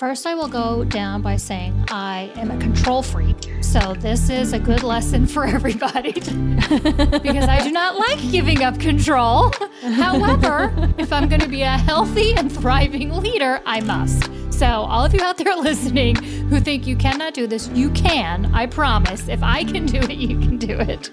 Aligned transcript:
First, 0.00 0.26
I 0.26 0.34
will 0.34 0.48
go 0.48 0.82
down 0.82 1.20
by 1.20 1.36
saying 1.36 1.84
I 1.88 2.32
am 2.36 2.50
a 2.50 2.56
control 2.56 3.02
freak. 3.02 3.36
So, 3.60 3.92
this 3.92 4.30
is 4.30 4.54
a 4.54 4.58
good 4.58 4.82
lesson 4.82 5.26
for 5.26 5.44
everybody 5.56 6.12
because 6.12 7.46
I 7.46 7.60
do 7.62 7.70
not 7.70 7.98
like 7.98 8.18
giving 8.30 8.62
up 8.62 8.80
control. 8.80 9.52
However, 9.82 10.72
if 10.96 11.12
I'm 11.12 11.28
going 11.28 11.42
to 11.42 11.48
be 11.48 11.60
a 11.60 11.76
healthy 11.76 12.32
and 12.32 12.50
thriving 12.50 13.10
leader, 13.12 13.60
I 13.66 13.82
must. 13.82 14.30
So, 14.50 14.64
all 14.64 15.04
of 15.04 15.12
you 15.12 15.20
out 15.20 15.36
there 15.36 15.54
listening 15.58 16.16
who 16.16 16.60
think 16.60 16.86
you 16.86 16.96
cannot 16.96 17.34
do 17.34 17.46
this, 17.46 17.68
you 17.74 17.90
can. 17.90 18.46
I 18.54 18.64
promise. 18.64 19.28
If 19.28 19.42
I 19.42 19.64
can 19.64 19.84
do 19.84 19.98
it, 19.98 20.12
you 20.12 20.38
can 20.38 20.56
do 20.56 20.78
it. 20.80 21.10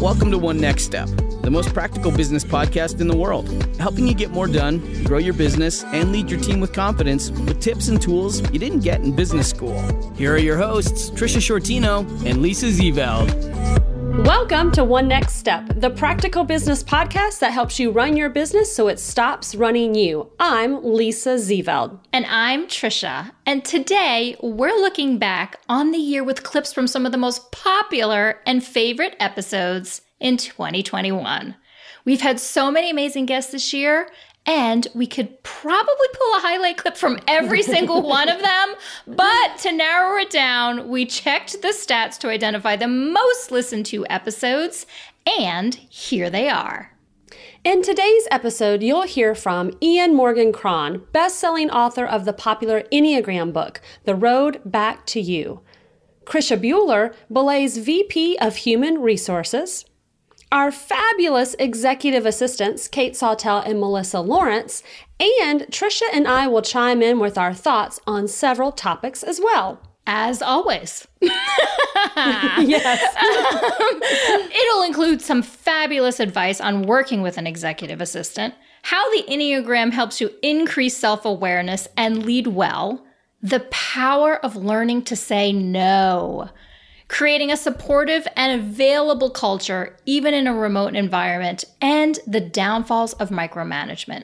Welcome 0.00 0.30
to 0.30 0.38
One 0.38 0.58
Next 0.58 0.84
Step, 0.84 1.10
the 1.42 1.50
most 1.50 1.72
practical 1.72 2.10
business 2.10 2.44
podcast 2.44 3.00
in 3.00 3.08
the 3.08 3.16
world, 3.16 3.48
helping 3.78 4.06
you 4.06 4.14
get 4.14 4.30
more 4.30 4.46
done, 4.46 4.78
grow 5.04 5.18
your 5.18 5.34
business, 5.34 5.84
and 5.84 6.12
lead 6.12 6.30
your 6.30 6.40
team 6.40 6.60
with 6.60 6.72
confidence 6.72 7.30
with 7.30 7.60
tips 7.60 7.88
and 7.88 8.00
tools 8.00 8.40
you 8.52 8.58
didn't 8.58 8.80
get 8.80 9.00
in 9.00 9.14
business 9.14 9.48
school. 9.48 9.80
Here 10.14 10.34
are 10.34 10.38
your 10.38 10.56
hosts, 10.56 11.10
Trisha 11.10 11.38
Sciortino 11.38 12.00
and 12.26 12.42
Lisa 12.42 12.66
Zeveld. 12.66 13.50
Welcome 14.26 14.70
to 14.72 14.84
One 14.84 15.08
Next 15.08 15.36
Step, 15.36 15.66
the 15.76 15.88
practical 15.88 16.44
business 16.44 16.82
podcast 16.82 17.38
that 17.38 17.52
helps 17.52 17.78
you 17.78 17.90
run 17.90 18.16
your 18.16 18.28
business 18.28 18.74
so 18.74 18.88
it 18.88 18.98
stops 18.98 19.54
running 19.54 19.94
you. 19.94 20.30
I'm 20.38 20.84
Lisa 20.84 21.36
Zeveld. 21.36 21.98
And 22.12 22.26
I'm 22.26 22.66
Trisha. 22.66 23.30
And 23.46 23.64
today 23.64 24.36
we're 24.42 24.78
looking 24.78 25.18
back 25.18 25.60
on 25.68 25.92
the 25.92 25.98
year 25.98 26.22
with 26.22 26.42
clips 26.42 26.72
from 26.72 26.86
some 26.86 27.06
of 27.06 27.12
the 27.12 27.18
most 27.18 27.50
popular 27.50 28.40
and 28.46 28.62
favorite 28.62 29.16
episodes 29.20 30.02
in 30.20 30.36
2021. 30.36 31.56
We've 32.04 32.20
had 32.20 32.38
so 32.40 32.70
many 32.70 32.90
amazing 32.90 33.26
guests 33.26 33.52
this 33.52 33.72
year, 33.72 34.10
and 34.46 34.86
we 34.94 35.06
could 35.06 35.42
probably 35.42 36.08
pull 36.14 36.36
a 36.36 36.40
highlight 36.40 36.76
clip 36.76 36.96
from 36.96 37.18
every 37.28 37.62
single 37.62 38.02
one 38.02 38.28
of 38.28 38.40
them. 38.40 38.74
But 39.06 39.58
to 39.60 39.72
narrow 39.72 40.18
it 40.18 40.30
down, 40.30 40.88
we 40.88 41.04
checked 41.04 41.60
the 41.62 41.68
stats 41.68 42.18
to 42.18 42.28
identify 42.28 42.76
the 42.76 42.88
most 42.88 43.50
listened 43.50 43.86
to 43.86 44.06
episodes, 44.08 44.86
and 45.26 45.74
here 45.74 46.30
they 46.30 46.48
are. 46.48 46.96
In 47.62 47.82
today's 47.82 48.26
episode, 48.30 48.82
you'll 48.82 49.02
hear 49.02 49.34
from 49.34 49.72
Ian 49.82 50.14
Morgan 50.14 50.50
Cron, 50.52 51.02
best-selling 51.12 51.70
author 51.70 52.06
of 52.06 52.24
the 52.24 52.32
popular 52.32 52.84
Enneagram 52.90 53.52
book, 53.52 53.82
The 54.04 54.14
Road 54.14 54.62
Back 54.64 55.04
to 55.06 55.20
You. 55.20 55.60
Krisha 56.24 56.56
Bueller, 56.56 57.14
Belay's 57.30 57.76
VP 57.76 58.38
of 58.38 58.56
Human 58.56 59.02
Resources. 59.02 59.84
Our 60.52 60.72
fabulous 60.72 61.54
executive 61.60 62.26
assistants, 62.26 62.88
Kate 62.88 63.16
Sawtell 63.16 63.58
and 63.58 63.78
Melissa 63.78 64.20
Lawrence, 64.20 64.82
and 65.20 65.60
Trisha 65.70 66.02
and 66.12 66.26
I 66.26 66.48
will 66.48 66.62
chime 66.62 67.02
in 67.02 67.20
with 67.20 67.38
our 67.38 67.54
thoughts 67.54 68.00
on 68.06 68.26
several 68.26 68.72
topics 68.72 69.22
as 69.22 69.40
well. 69.40 69.80
As 70.06 70.42
always. 70.42 71.06
yes. 71.20 73.16
Um, 73.90 74.02
it'll 74.02 74.82
include 74.82 75.20
some 75.20 75.42
fabulous 75.42 76.18
advice 76.20 76.60
on 76.60 76.82
working 76.82 77.22
with 77.22 77.36
an 77.38 77.46
executive 77.46 78.00
assistant, 78.00 78.54
how 78.82 79.10
the 79.12 79.24
Enneagram 79.28 79.92
helps 79.92 80.20
you 80.20 80.30
increase 80.42 80.96
self 80.96 81.24
awareness 81.24 81.86
and 81.96 82.24
lead 82.24 82.48
well, 82.48 83.04
the 83.42 83.60
power 83.70 84.36
of 84.44 84.56
learning 84.56 85.02
to 85.02 85.16
say 85.16 85.52
no 85.52 86.50
creating 87.10 87.50
a 87.50 87.56
supportive 87.56 88.26
and 88.36 88.60
available 88.60 89.30
culture, 89.30 89.96
even 90.06 90.32
in 90.32 90.46
a 90.46 90.54
remote 90.54 90.94
environment, 90.94 91.64
and 91.80 92.20
the 92.24 92.40
downfalls 92.40 93.14
of 93.14 93.30
micromanagement. 93.30 94.22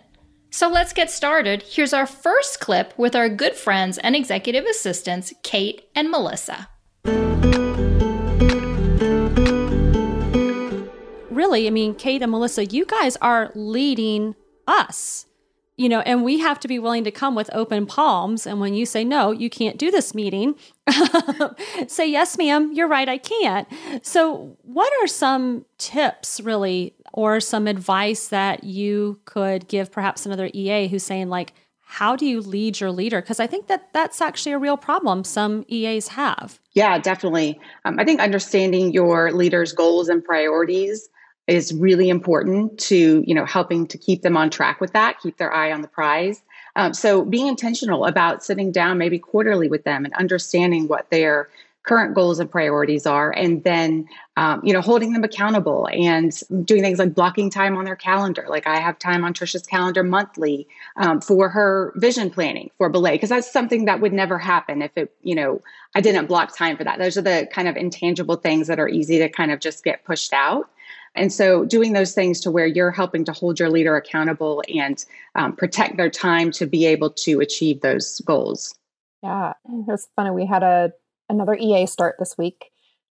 So 0.51 0.69
let's 0.69 0.92
get 0.92 1.11
started. 1.11 1.64
Here's 1.64 1.92
our 1.92 2.07
first 2.07 2.61
clip 2.61 2.95
with 2.97 3.17
our 3.17 3.29
good 3.29 3.57
friends 3.57 3.98
and 3.98 4.14
executive 4.14 4.64
assistants, 4.64 5.34
Kate 5.42 5.83
and 5.97 6.11
Melissa. 6.11 6.69
Really, 11.29 11.67
I 11.67 11.70
mean, 11.70 11.96
Kate 11.96 12.23
and 12.23 12.30
Melissa, 12.30 12.67
you 12.67 12.86
guys 12.86 13.17
are 13.17 13.51
leading 13.57 14.36
us 14.69 15.27
you 15.77 15.89
know, 15.89 16.01
and 16.01 16.25
we 16.25 16.39
have 16.39 16.59
to 16.61 16.69
be 16.69 16.79
willing 16.79 17.05
to 17.05 17.11
come 17.11 17.35
with 17.35 17.51
open 17.53 17.87
palms. 17.87 18.47
And 18.47 18.61
when 18.61 18.75
you 18.75 18.87
say, 18.87 19.05
no, 19.05 19.31
you 19.31 19.51
can't 19.51 19.77
do 19.77 19.91
this 19.91 20.14
meeting, 20.14 20.55
say, 21.87 22.09
yes, 22.09 22.39
ma'am, 22.39 22.73
you're 22.73 22.89
right, 22.89 23.09
I 23.09 23.19
can't. 23.19 23.69
So, 24.03 24.57
what 24.63 24.91
are 25.03 25.07
some 25.07 25.67
tips 25.79 26.41
really, 26.41 26.95
or 27.13 27.41
some 27.41 27.67
advice 27.67 28.29
that 28.29 28.64
you 28.64 29.20
could 29.27 29.69
give 29.69 29.92
perhaps 29.92 30.25
another 30.25 30.51
EA 30.55 30.89
who's 30.89 31.03
saying, 31.03 31.29
like, 31.29 31.53
how 31.89 32.17
do 32.17 32.27
you 32.27 32.41
lead 32.41 32.81
your 32.81 32.91
leader? 32.91 33.20
Because 33.20 33.39
I 33.39 33.47
think 33.47 33.69
that 33.69 33.93
that's 33.93 34.20
actually 34.20 34.53
a 34.53 34.58
real 34.58 34.77
problem 34.77 35.25
some 35.25 35.64
EAs 35.69 36.08
have. 36.08 36.58
Yeah, 36.73 36.98
definitely. 36.98 37.61
Um, 37.85 38.01
I 38.01 38.05
think 38.05 38.20
understanding 38.20 38.93
your 38.93 39.31
leader's 39.33 39.73
goals 39.73 40.08
and 40.08 40.25
priorities 40.25 41.08
is 41.46 41.73
really 41.74 42.08
important 42.08 42.79
to 42.79 43.23
you 43.27 43.34
know 43.34 43.45
helping 43.45 43.86
to 43.86 43.98
keep 43.98 44.23
them 44.23 44.36
on 44.36 44.51
track 44.51 44.80
with 44.80 44.92
that 44.92 45.20
keep 45.20 45.36
their 45.36 45.52
eye 45.52 45.73
on 45.73 45.83
the 45.83 45.89
prize. 45.89 46.42
Um, 46.74 46.92
so 46.92 47.24
being 47.24 47.46
intentional 47.46 48.05
about 48.05 48.45
sitting 48.45 48.70
down 48.70 48.98
maybe 48.98 49.18
quarterly 49.18 49.68
with 49.68 49.84
them 49.84 50.05
and 50.05 50.12
understanding 50.14 50.89
what 50.89 51.08
their 51.11 51.48
current 51.84 52.14
goals 52.14 52.40
and 52.40 52.51
priorities 52.51 53.07
are 53.07 53.30
and 53.30 53.62
then 53.62 54.08
um, 54.36 54.61
you 54.64 54.73
know 54.73 54.80
holding 54.80 55.12
them 55.12 55.23
accountable 55.23 55.89
and 55.92 56.42
doing 56.64 56.83
things 56.83 56.98
like 56.98 57.14
blocking 57.14 57.48
time 57.48 57.77
on 57.77 57.84
their 57.84 57.95
calendar. 57.95 58.45
Like 58.48 58.67
i 58.67 58.80
have 58.80 58.98
time 58.98 59.24
on 59.24 59.33
trisha's 59.33 59.64
calendar 59.67 60.02
monthly 60.02 60.67
um, 60.96 61.20
for 61.20 61.48
her 61.48 61.92
vision 61.95 62.28
planning 62.28 62.70
for 62.77 62.89
belay 62.89 63.13
because 63.13 63.30
that's 63.30 63.51
something 63.51 63.84
that 63.84 64.01
would 64.01 64.13
never 64.13 64.36
happen 64.36 64.83
if 64.83 64.98
it 64.98 65.14
you 65.23 65.36
know 65.36 65.63
i 65.95 66.01
didn't 66.01 66.27
block 66.27 66.57
time 66.57 66.77
for 66.77 66.83
that. 66.83 66.98
Those 66.98 67.17
are 67.17 67.23
the 67.23 67.48
kind 67.52 67.68
of 67.68 67.77
intangible 67.77 68.34
things 68.34 68.67
that 68.67 68.80
are 68.80 68.89
easy 68.89 69.18
to 69.18 69.28
kind 69.28 69.52
of 69.52 69.61
just 69.61 69.84
get 69.84 70.05
pushed 70.05 70.33
out 70.33 70.68
and 71.17 71.33
so, 71.33 71.64
doing 71.64 71.95
those 71.95 72.12
things 72.12 72.40
to 72.40 72.51
where 72.51 72.67
you're 72.67 72.90
helping 72.90 73.24
to 73.24 73.33
hold 73.33 73.58
your 73.58 73.70
leader 73.70 73.96
accountable 73.96 74.62
and 74.74 75.05
um, 75.34 75.57
protect 75.57 75.96
their 75.96 76.11
time 76.11 76.51
to 76.52 76.67
be 76.67 76.84
able 76.84 77.11
to 77.11 77.40
achieve 77.40 77.80
those 77.80 78.20
goals. 78.27 78.74
Yeah, 79.23 79.51
it 79.51 79.86
was 79.86 80.08
funny. 80.14 80.30
We 80.30 80.46
had 80.46 80.62
a 80.62 80.92
another 81.29 81.55
EA 81.55 81.86
start 81.86 82.17
this 82.18 82.36
week, 82.36 82.67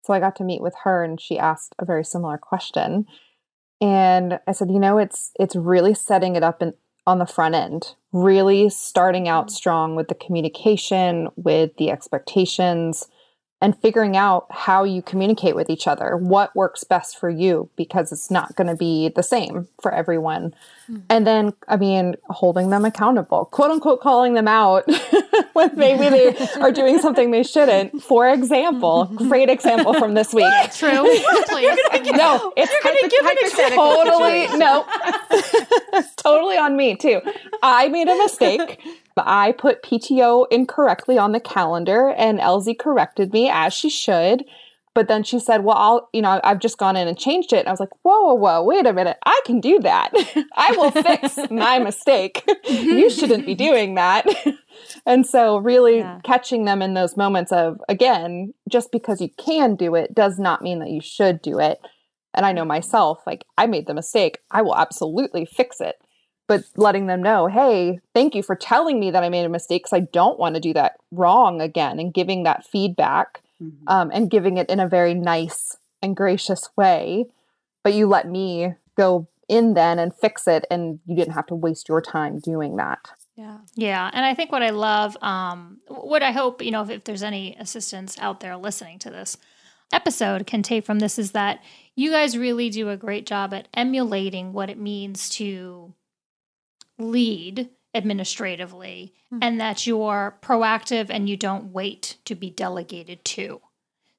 so 0.03 0.13
I 0.13 0.19
got 0.19 0.35
to 0.37 0.43
meet 0.43 0.61
with 0.61 0.73
her, 0.83 1.03
and 1.03 1.21
she 1.21 1.37
asked 1.37 1.75
a 1.79 1.85
very 1.85 2.03
similar 2.03 2.37
question. 2.37 3.05
And 3.79 4.39
I 4.47 4.51
said, 4.51 4.71
you 4.71 4.79
know, 4.79 4.97
it's 4.97 5.31
it's 5.39 5.55
really 5.55 5.93
setting 5.93 6.35
it 6.35 6.43
up 6.43 6.61
in, 6.61 6.73
on 7.05 7.19
the 7.19 7.25
front 7.27 7.53
end, 7.53 7.95
really 8.11 8.69
starting 8.69 9.27
out 9.27 9.47
mm. 9.47 9.51
strong 9.51 9.95
with 9.95 10.07
the 10.07 10.15
communication, 10.15 11.29
with 11.35 11.77
the 11.77 11.91
expectations 11.91 13.07
and 13.61 13.77
figuring 13.77 14.17
out 14.17 14.47
how 14.49 14.83
you 14.83 15.03
communicate 15.03 15.55
with 15.55 15.69
each 15.69 15.87
other, 15.87 16.17
what 16.17 16.55
works 16.55 16.83
best 16.83 17.19
for 17.19 17.29
you, 17.29 17.69
because 17.75 18.11
it's 18.11 18.31
not 18.31 18.55
going 18.55 18.67
to 18.67 18.75
be 18.75 19.09
the 19.09 19.21
same 19.21 19.67
for 19.79 19.93
everyone. 19.93 20.53
Mm-hmm. 20.89 21.01
And 21.09 21.27
then, 21.27 21.53
I 21.67 21.77
mean, 21.77 22.15
holding 22.29 22.71
them 22.71 22.85
accountable, 22.85 23.45
quote 23.45 23.69
unquote, 23.69 24.01
calling 24.01 24.33
them 24.33 24.47
out 24.47 24.89
when 25.53 25.75
maybe 25.75 26.09
they 26.09 26.35
are 26.59 26.71
doing 26.71 26.99
something 26.99 27.29
they 27.29 27.43
shouldn't. 27.43 28.01
For 28.01 28.27
example, 28.27 29.05
great 29.15 29.49
example 29.49 29.93
from 29.93 30.15
this 30.15 30.33
week. 30.33 30.51
True. 30.73 30.89
no, 30.93 32.53
it's 32.57 32.71
You're 32.71 32.81
gonna 32.83 33.09
give 33.09 33.25
an 33.25 33.75
totally 33.75 34.47
no, 34.57 34.85
totally 36.17 36.57
on 36.57 36.75
me 36.75 36.95
too. 36.95 37.21
I 37.61 37.87
made 37.89 38.07
a 38.07 38.17
mistake. 38.17 38.79
I 39.17 39.51
put 39.51 39.83
PTO 39.83 40.47
incorrectly 40.51 41.17
on 41.17 41.31
the 41.31 41.39
calendar 41.39 42.09
and 42.09 42.39
Elsie 42.39 42.73
corrected 42.73 43.33
me 43.33 43.49
as 43.49 43.73
she 43.73 43.89
should. 43.89 44.45
But 44.93 45.07
then 45.07 45.23
she 45.23 45.39
said, 45.39 45.63
Well, 45.63 45.77
I'll, 45.77 46.09
you 46.11 46.21
know, 46.21 46.41
I've 46.43 46.59
just 46.59 46.77
gone 46.77 46.97
in 46.97 47.07
and 47.07 47.17
changed 47.17 47.53
it. 47.53 47.59
And 47.59 47.67
I 47.69 47.71
was 47.71 47.79
like, 47.79 47.93
Whoa, 48.01 48.21
whoa, 48.21 48.35
whoa, 48.35 48.63
wait 48.63 48.85
a 48.85 48.93
minute. 48.93 49.17
I 49.25 49.39
can 49.45 49.61
do 49.61 49.79
that. 49.79 50.11
I 50.55 50.71
will 50.75 50.91
fix 50.91 51.37
my 51.51 51.79
mistake. 51.79 52.43
Mm-hmm. 52.45 52.97
you 52.97 53.09
shouldn't 53.09 53.45
be 53.45 53.55
doing 53.55 53.95
that. 53.95 54.25
and 55.05 55.25
so, 55.25 55.57
really 55.57 55.99
yeah. 55.99 56.19
catching 56.23 56.65
them 56.65 56.81
in 56.81 56.93
those 56.93 57.15
moments 57.15 57.53
of, 57.53 57.79
again, 57.87 58.53
just 58.69 58.91
because 58.91 59.21
you 59.21 59.29
can 59.37 59.75
do 59.75 59.95
it 59.95 60.13
does 60.13 60.39
not 60.39 60.61
mean 60.61 60.79
that 60.79 60.89
you 60.89 61.01
should 61.01 61.41
do 61.41 61.59
it. 61.59 61.79
And 62.33 62.45
I 62.45 62.51
know 62.51 62.61
mm-hmm. 62.61 62.69
myself, 62.69 63.19
like, 63.25 63.45
I 63.57 63.67
made 63.67 63.87
the 63.87 63.93
mistake. 63.93 64.39
I 64.51 64.61
will 64.61 64.75
absolutely 64.75 65.45
fix 65.45 65.79
it 65.79 65.95
but 66.51 66.65
letting 66.75 67.05
them 67.05 67.23
know, 67.23 67.47
hey, 67.47 68.01
thank 68.13 68.35
you 68.35 68.43
for 68.43 68.57
telling 68.57 68.99
me 68.99 69.09
that 69.09 69.23
I 69.23 69.29
made 69.29 69.45
a 69.45 69.49
mistake 69.49 69.83
because 69.83 69.97
I 69.97 70.01
don't 70.01 70.37
want 70.37 70.55
to 70.55 70.59
do 70.59 70.73
that 70.73 70.97
wrong 71.09 71.61
again, 71.61 71.97
and 71.97 72.13
giving 72.13 72.43
that 72.43 72.67
feedback 72.67 73.41
mm-hmm. 73.63 73.87
um, 73.87 74.11
and 74.13 74.29
giving 74.29 74.57
it 74.57 74.69
in 74.69 74.81
a 74.81 74.89
very 74.89 75.13
nice 75.13 75.77
and 76.01 76.13
gracious 76.13 76.67
way. 76.75 77.27
But 77.85 77.93
you 77.93 78.05
let 78.05 78.27
me 78.27 78.73
go 78.97 79.29
in 79.47 79.75
then 79.75 79.97
and 79.97 80.13
fix 80.13 80.45
it, 80.45 80.65
and 80.69 80.99
you 81.05 81.15
didn't 81.15 81.35
have 81.35 81.45
to 81.45 81.55
waste 81.55 81.87
your 81.87 82.01
time 82.01 82.39
doing 82.39 82.75
that. 82.75 82.99
Yeah. 83.37 83.59
Yeah. 83.75 84.11
And 84.11 84.25
I 84.25 84.33
think 84.33 84.51
what 84.51 84.61
I 84.61 84.71
love, 84.71 85.15
um, 85.23 85.77
what 85.87 86.21
I 86.21 86.33
hope, 86.33 86.61
you 86.61 86.71
know, 86.71 86.83
if, 86.83 86.89
if 86.89 87.03
there's 87.05 87.23
any 87.23 87.55
assistants 87.61 88.19
out 88.19 88.41
there 88.41 88.57
listening 88.57 88.99
to 88.99 89.09
this 89.09 89.37
episode 89.93 90.45
can 90.45 90.63
take 90.63 90.85
from 90.85 90.99
this 90.99 91.17
is 91.17 91.31
that 91.31 91.63
you 91.95 92.11
guys 92.11 92.37
really 92.37 92.69
do 92.69 92.89
a 92.89 92.97
great 92.97 93.25
job 93.25 93.53
at 93.53 93.69
emulating 93.73 94.51
what 94.51 94.69
it 94.69 94.77
means 94.77 95.29
to 95.29 95.93
lead 97.01 97.69
administratively 97.93 99.13
mm-hmm. 99.33 99.39
and 99.41 99.59
that 99.59 99.85
you're 99.85 100.37
proactive 100.41 101.07
and 101.09 101.29
you 101.29 101.35
don't 101.35 101.65
wait 101.65 102.17
to 102.25 102.35
be 102.35 102.49
delegated 102.49 103.23
to. 103.25 103.61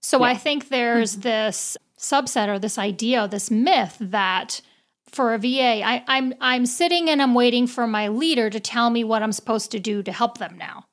So 0.01 0.21
yeah. 0.21 0.33
I 0.33 0.35
think 0.35 0.69
there's 0.69 1.13
mm-hmm. 1.13 1.23
this 1.23 1.77
subset 1.99 2.49
or 2.49 2.59
this 2.59 2.79
idea, 2.79 3.29
this 3.29 3.51
myth 3.51 3.97
that 4.01 4.61
for 5.07 5.35
a 5.35 5.39
VA, 5.39 5.83
I, 5.85 6.03
I'm 6.09 6.35
I'm 6.41 6.67
sitting 6.67 7.09
and 7.11 7.21
I'm 7.23 7.35
waiting 7.35 7.67
for 7.67 7.87
my 7.87 8.09
leader 8.09 8.51
to 8.51 8.59
tell 8.59 8.91
me 8.91 9.05
what 9.05 9.23
I'm 9.23 9.33
supposed 9.33 9.71
to 9.73 9.81
do 9.81 10.03
to 10.03 10.13
help 10.13 10.39
them 10.39 10.57
now. 10.59 10.87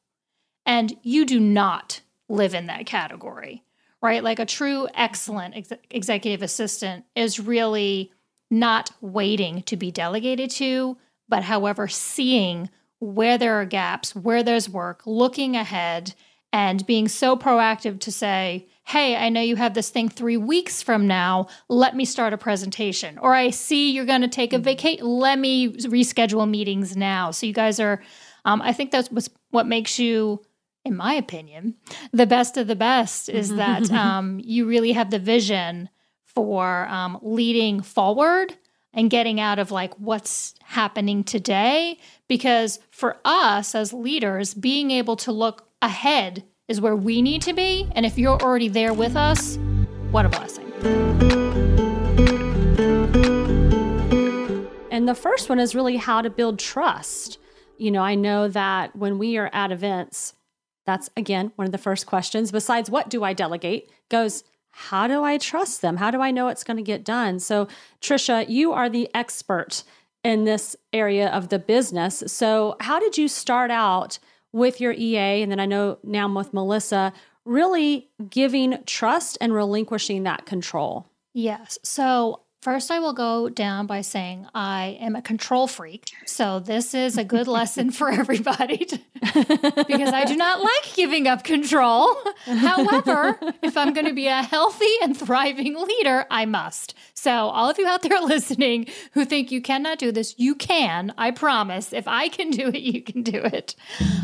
And 0.66 0.96
you 1.02 1.26
do 1.26 1.40
not 1.40 2.02
live 2.28 2.54
in 2.54 2.68
that 2.68 2.86
category, 2.86 3.64
right? 4.02 4.24
Like 4.24 4.40
a 4.40 4.46
true 4.46 4.88
excellent 4.94 5.56
ex- 5.56 5.74
executive 5.90 6.44
assistant 6.44 7.06
is 7.16 7.40
really 7.40 8.12
not 8.52 8.92
waiting 9.02 9.64
to 9.64 9.78
be 9.78 9.90
delegated 9.90 10.50
to, 10.52 10.98
but 11.30 11.44
however, 11.44 11.88
seeing 11.88 12.70
where 13.00 13.38
there 13.38 13.56
are 13.56 13.66
gaps, 13.66 14.16
where 14.16 14.44
there's 14.44 14.70
work, 14.70 15.04
looking 15.06 15.56
ahead, 15.56 16.14
and 16.52 16.86
being 16.86 17.08
so 17.08 17.38
proactive 17.38 18.00
to 18.00 18.12
say, 18.12 18.68
hey, 18.86 19.16
I 19.16 19.30
know 19.30 19.42
you 19.42 19.56
have 19.56 19.76
this 19.76 19.90
thing 19.92 20.10
three 20.10 20.38
weeks 20.38 20.82
from 20.82 21.08
now. 21.08 21.48
Let 21.70 21.96
me 21.96 22.06
start 22.06 22.34
a 22.34 22.38
presentation. 22.38 23.20
Or 23.20 23.36
I 23.36 23.52
see 23.52 23.92
you're 23.92 24.06
going 24.06 24.22
to 24.22 24.28
take 24.28 24.52
a 24.52 24.56
mm-hmm. 24.56 24.64
vacation. 24.64 25.06
Let 25.06 25.38
me 25.38 25.72
reschedule 25.74 26.50
meetings 26.50 26.98
now. 26.98 27.30
So 27.30 27.46
you 27.46 27.54
guys 27.54 27.80
are, 27.80 28.02
um, 28.46 28.62
I 28.64 28.74
think 28.74 28.90
that's 28.90 29.10
what 29.52 29.68
makes 29.68 30.00
you, 30.00 30.42
in 30.84 30.96
my 30.96 31.14
opinion, 31.14 31.76
the 32.12 32.26
best 32.26 32.58
of 32.58 32.66
the 32.66 32.76
best 32.76 33.30
is 33.30 33.56
that 33.56 33.92
um, 33.92 34.42
you 34.44 34.66
really 34.66 34.94
have 34.94 35.12
the 35.12 35.20
vision 35.20 35.90
for 36.26 36.88
um, 36.88 37.20
leading 37.22 37.82
forward 37.82 38.56
and 38.94 39.10
getting 39.10 39.40
out 39.40 39.60
of 39.60 39.72
like 39.72 39.94
what's 40.00 40.56
happening 40.64 41.24
today. 41.24 42.00
Because 42.28 42.80
for 42.92 43.18
us 43.26 43.76
as 43.76 43.94
leaders, 43.94 44.54
being 44.54 44.92
able 44.92 45.16
to 45.18 45.32
look 45.32 45.68
ahead 45.82 46.44
is 46.68 46.82
where 46.82 46.96
we 46.96 47.22
need 47.22 47.42
to 47.44 47.54
be. 47.54 47.88
And 47.96 48.06
if 48.06 48.18
you're 48.18 48.42
already 48.42 48.68
there 48.68 48.94
with 48.94 49.16
us, 49.16 49.58
what 50.12 50.26
a 50.26 50.30
blessing. 50.30 50.72
And 54.92 55.08
the 55.08 55.16
first 55.16 55.50
one 55.50 55.60
is 55.60 55.74
really 55.74 55.98
how 55.98 56.22
to 56.22 56.30
build 56.30 56.60
trust. 56.60 57.38
You 57.78 57.92
know, 57.92 58.02
I 58.02 58.16
know 58.16 58.50
that 58.50 58.96
when 58.96 59.18
we 59.18 59.38
are 59.38 59.50
at 59.54 59.72
events, 59.72 60.34
that's 60.86 61.10
again 61.16 61.52
one 61.56 61.66
of 61.66 61.72
the 61.72 61.78
first 61.78 62.06
questions, 62.06 62.52
besides 62.52 62.90
what 62.90 63.10
do 63.10 63.24
I 63.24 63.34
delegate, 63.34 63.90
goes, 64.10 64.44
how 64.80 65.08
do 65.08 65.26
I 65.26 65.38
trust 65.38 65.82
them? 65.82 65.98
How 65.98 66.10
do 66.10 66.22
I 66.22 66.32
know 66.32 66.48
it's 66.48 66.64
going 66.64 66.78
to 66.78 66.84
get 66.84 67.04
done? 67.04 67.40
So, 67.40 67.68
Trisha, 68.02 68.48
you 68.48 68.72
are 68.72 68.90
the 68.90 69.10
expert 69.14 69.84
in 70.24 70.46
this 70.46 70.74
area 70.94 71.28
of 71.30 71.50
the 71.50 71.60
business. 71.60 72.24
So, 72.28 72.78
how 72.80 72.98
did 72.98 73.18
you 73.18 73.28
start 73.28 73.72
out 73.72 74.20
with 74.54 74.80
your 74.80 74.94
EA? 74.94 75.42
And 75.42 75.52
then 75.52 75.60
I 75.60 75.66
know 75.66 75.98
now 76.02 76.34
with 76.34 76.54
Melissa, 76.54 77.12
really 77.44 78.10
giving 78.30 78.82
trust 78.86 79.38
and 79.42 79.54
relinquishing 79.54 80.24
that 80.24 80.46
control. 80.46 81.08
Yes. 81.34 81.78
So, 81.84 82.44
First, 82.62 82.92
I 82.92 83.00
will 83.00 83.14
go 83.14 83.48
down 83.48 83.88
by 83.88 84.02
saying 84.02 84.46
I 84.54 84.98
am 85.00 85.16
a 85.16 85.22
control 85.22 85.66
freak. 85.66 86.12
So, 86.26 86.60
this 86.60 86.94
is 86.94 87.18
a 87.18 87.24
good 87.24 87.48
lesson 87.48 87.90
for 87.90 88.12
everybody 88.12 88.84
to, 88.84 89.00
because 89.88 90.14
I 90.14 90.26
do 90.26 90.36
not 90.36 90.60
like 90.62 90.94
giving 90.94 91.26
up 91.26 91.46
control. 91.46 92.14
However, 92.44 93.40
if 93.64 93.78
I'm 93.78 93.94
going 93.94 94.08
to 94.08 94.14
be 94.14 94.28
a 94.28 94.44
healthy 94.44 94.92
and 95.02 95.16
thriving 95.16 95.80
leader, 95.80 96.26
I 96.30 96.46
must. 96.46 96.96
So, 97.14 97.32
all 97.32 97.70
of 97.70 97.78
you 97.78 97.88
out 97.88 98.02
there 98.02 98.20
listening 98.24 98.88
who 99.14 99.24
think 99.24 99.54
you 99.54 99.62
cannot 99.62 99.98
do 99.98 100.12
this, 100.12 100.36
you 100.38 100.54
can. 100.54 101.14
I 101.18 101.32
promise. 101.32 101.94
If 101.94 102.10
I 102.10 102.28
can 102.28 102.50
do 102.50 102.68
it, 102.68 102.82
you 102.82 103.02
can 103.02 103.24
do 103.24 103.42
it. 103.42 103.76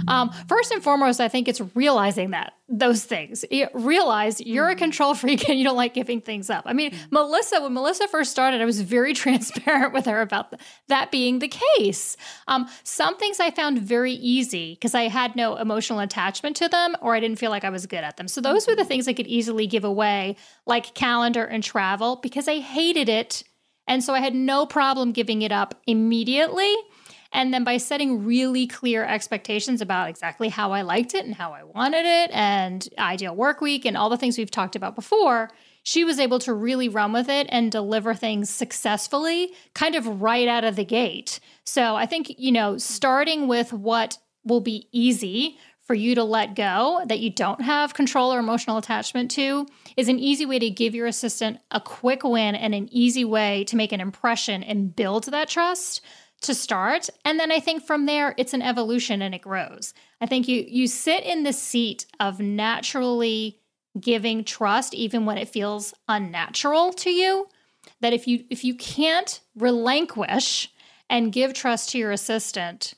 Um, 0.10 0.30
first 0.50 0.72
and 0.72 0.84
foremost, 0.84 1.22
I 1.22 1.30
think 1.30 1.48
it's 1.48 1.62
realizing 1.74 2.32
that 2.32 2.52
those 2.68 3.04
things. 3.04 3.46
You 3.52 3.68
realize 3.74 4.42
you're 4.42 4.68
a 4.68 4.72
mm-hmm. 4.72 4.80
control 4.80 5.14
freak 5.14 5.48
and 5.48 5.58
you 5.58 5.64
don't 5.64 5.78
like 5.78 5.94
giving 5.94 6.20
things 6.20 6.50
up. 6.50 6.64
I 6.66 6.74
mean, 6.74 6.92
mm-hmm. 6.92 7.06
Melissa, 7.12 7.62
when 7.62 7.74
Melissa 7.74 8.08
first 8.08 8.32
started, 8.32 8.62
I 8.62 8.66
was 8.66 8.82
very 8.82 9.14
transparent 9.26 9.94
with 9.94 10.06
her 10.06 10.22
about 10.22 10.52
the, 10.52 10.58
that 10.88 11.12
being 11.12 11.40
the 11.40 11.48
case. 11.48 12.18
Um, 12.48 12.68
some 12.84 13.18
things 13.18 13.40
I 13.40 13.52
found 13.52 13.80
very 13.80 14.14
easy 14.14 14.74
because 14.74 14.96
I 14.96 15.10
had 15.10 15.36
no 15.36 15.58
emotional 15.58 16.00
attachment 16.00 16.56
to 16.58 16.68
them 16.68 16.96
or 17.02 17.16
I 17.16 17.20
didn't 17.20 17.38
feel 17.38 17.52
like 17.52 17.64
I 17.64 17.70
was 17.70 17.86
good 17.86 18.04
at 18.04 18.18
them. 18.18 18.28
So 18.28 18.42
those 18.42 18.64
mm-hmm. 18.64 18.72
were 18.72 18.76
the 18.76 18.82
mm-hmm. 18.82 18.90
things 18.90 19.08
I 19.08 19.14
could 19.14 19.28
easily 19.28 19.68
give 19.68 19.84
away, 19.84 20.36
like 20.66 20.96
calendar 20.96 21.46
and 21.46 21.64
travel, 21.64 22.16
because 22.16 22.48
I 22.48 22.60
hated 22.60 23.10
it. 23.10 23.44
And 23.88 24.04
so 24.04 24.16
I 24.16 24.20
had 24.20 24.34
no 24.34 24.66
problem 24.66 25.12
giving 25.12 25.44
it 25.44 25.52
up 25.52 25.76
immediately. 25.86 26.74
And 27.36 27.54
then 27.54 27.66
by 27.66 27.76
setting 27.76 28.26
really 28.26 28.66
clear 28.66 29.04
expectations 29.04 29.82
about 29.82 30.08
exactly 30.08 30.48
how 30.48 30.72
I 30.72 30.84
liked 30.84 31.14
it 31.14 31.26
and 31.26 31.36
how 31.36 31.52
I 31.52 31.64
wanted 31.64 32.06
it 32.06 32.32
and 32.32 32.88
ideal 32.98 33.36
work 33.36 33.60
week 33.60 33.84
and 33.86 33.98
all 33.98 34.10
the 34.10 34.16
things 34.16 34.38
we've 34.38 34.50
talked 34.50 34.78
about 34.78 34.96
before, 34.96 35.52
she 35.84 36.06
was 36.06 36.18
able 36.18 36.40
to 36.40 36.54
really 36.54 36.88
run 36.88 37.12
with 37.12 37.28
it 37.28 37.48
and 37.50 37.72
deliver 37.72 38.14
things 38.14 38.50
successfully 38.50 39.52
kind 39.74 39.96
of 39.96 40.22
right 40.22 40.48
out 40.48 40.64
of 40.64 40.78
the 40.78 40.86
gate. 40.86 41.42
So 41.66 41.98
I 41.98 42.06
think, 42.06 42.34
you 42.38 42.54
know, 42.54 42.78
starting 42.78 43.50
with 43.50 43.74
what 43.74 44.18
will 44.46 44.62
be 44.62 44.88
easy 44.94 45.58
for 45.82 45.94
you 45.94 46.16
to 46.16 46.24
let 46.24 46.56
go 46.56 47.04
that 47.08 47.20
you 47.20 47.30
don't 47.30 47.62
have 47.62 47.94
control 47.94 48.34
or 48.34 48.40
emotional 48.40 48.78
attachment 48.78 49.30
to 49.32 49.68
is 49.98 50.08
an 50.08 50.20
easy 50.20 50.46
way 50.46 50.58
to 50.58 50.70
give 50.70 50.96
your 50.96 51.06
assistant 51.06 51.60
a 51.70 51.82
quick 51.82 52.24
win 52.24 52.56
and 52.56 52.74
an 52.74 52.88
easy 52.92 53.26
way 53.26 53.66
to 53.66 53.76
make 53.76 53.92
an 53.92 54.00
impression 54.00 54.64
and 54.64 54.96
build 54.96 55.26
that 55.26 55.50
trust 55.50 56.02
to 56.46 56.56
start. 56.56 57.10
And 57.24 57.40
then 57.40 57.52
i 57.52 57.60
think 57.60 57.84
from 57.84 58.06
there 58.06 58.34
it's 58.38 58.54
an 58.54 58.62
evolution 58.62 59.22
and 59.22 59.36
it 59.36 59.42
grows. 59.42 59.94
I 60.22 60.26
think 60.26 60.48
you 60.48 60.66
you 60.68 60.88
sit 60.88 61.24
in 61.24 61.44
the 61.44 61.54
seat 61.54 62.06
of 62.20 62.40
naturally 62.40 63.60
giving 64.00 64.44
trust 64.44 64.94
even 64.94 65.26
when 65.26 65.38
it 65.38 65.48
feels 65.48 65.94
unnatural 66.08 66.92
to 66.94 67.10
you 67.10 67.48
that 68.02 68.14
if 68.14 68.28
you 68.28 68.46
if 68.50 68.64
you 68.64 68.76
can't 68.76 69.42
relinquish 69.56 70.72
and 71.10 71.32
give 71.32 71.54
trust 71.54 71.90
to 71.90 71.98
your 71.98 72.12
assistant 72.12 72.94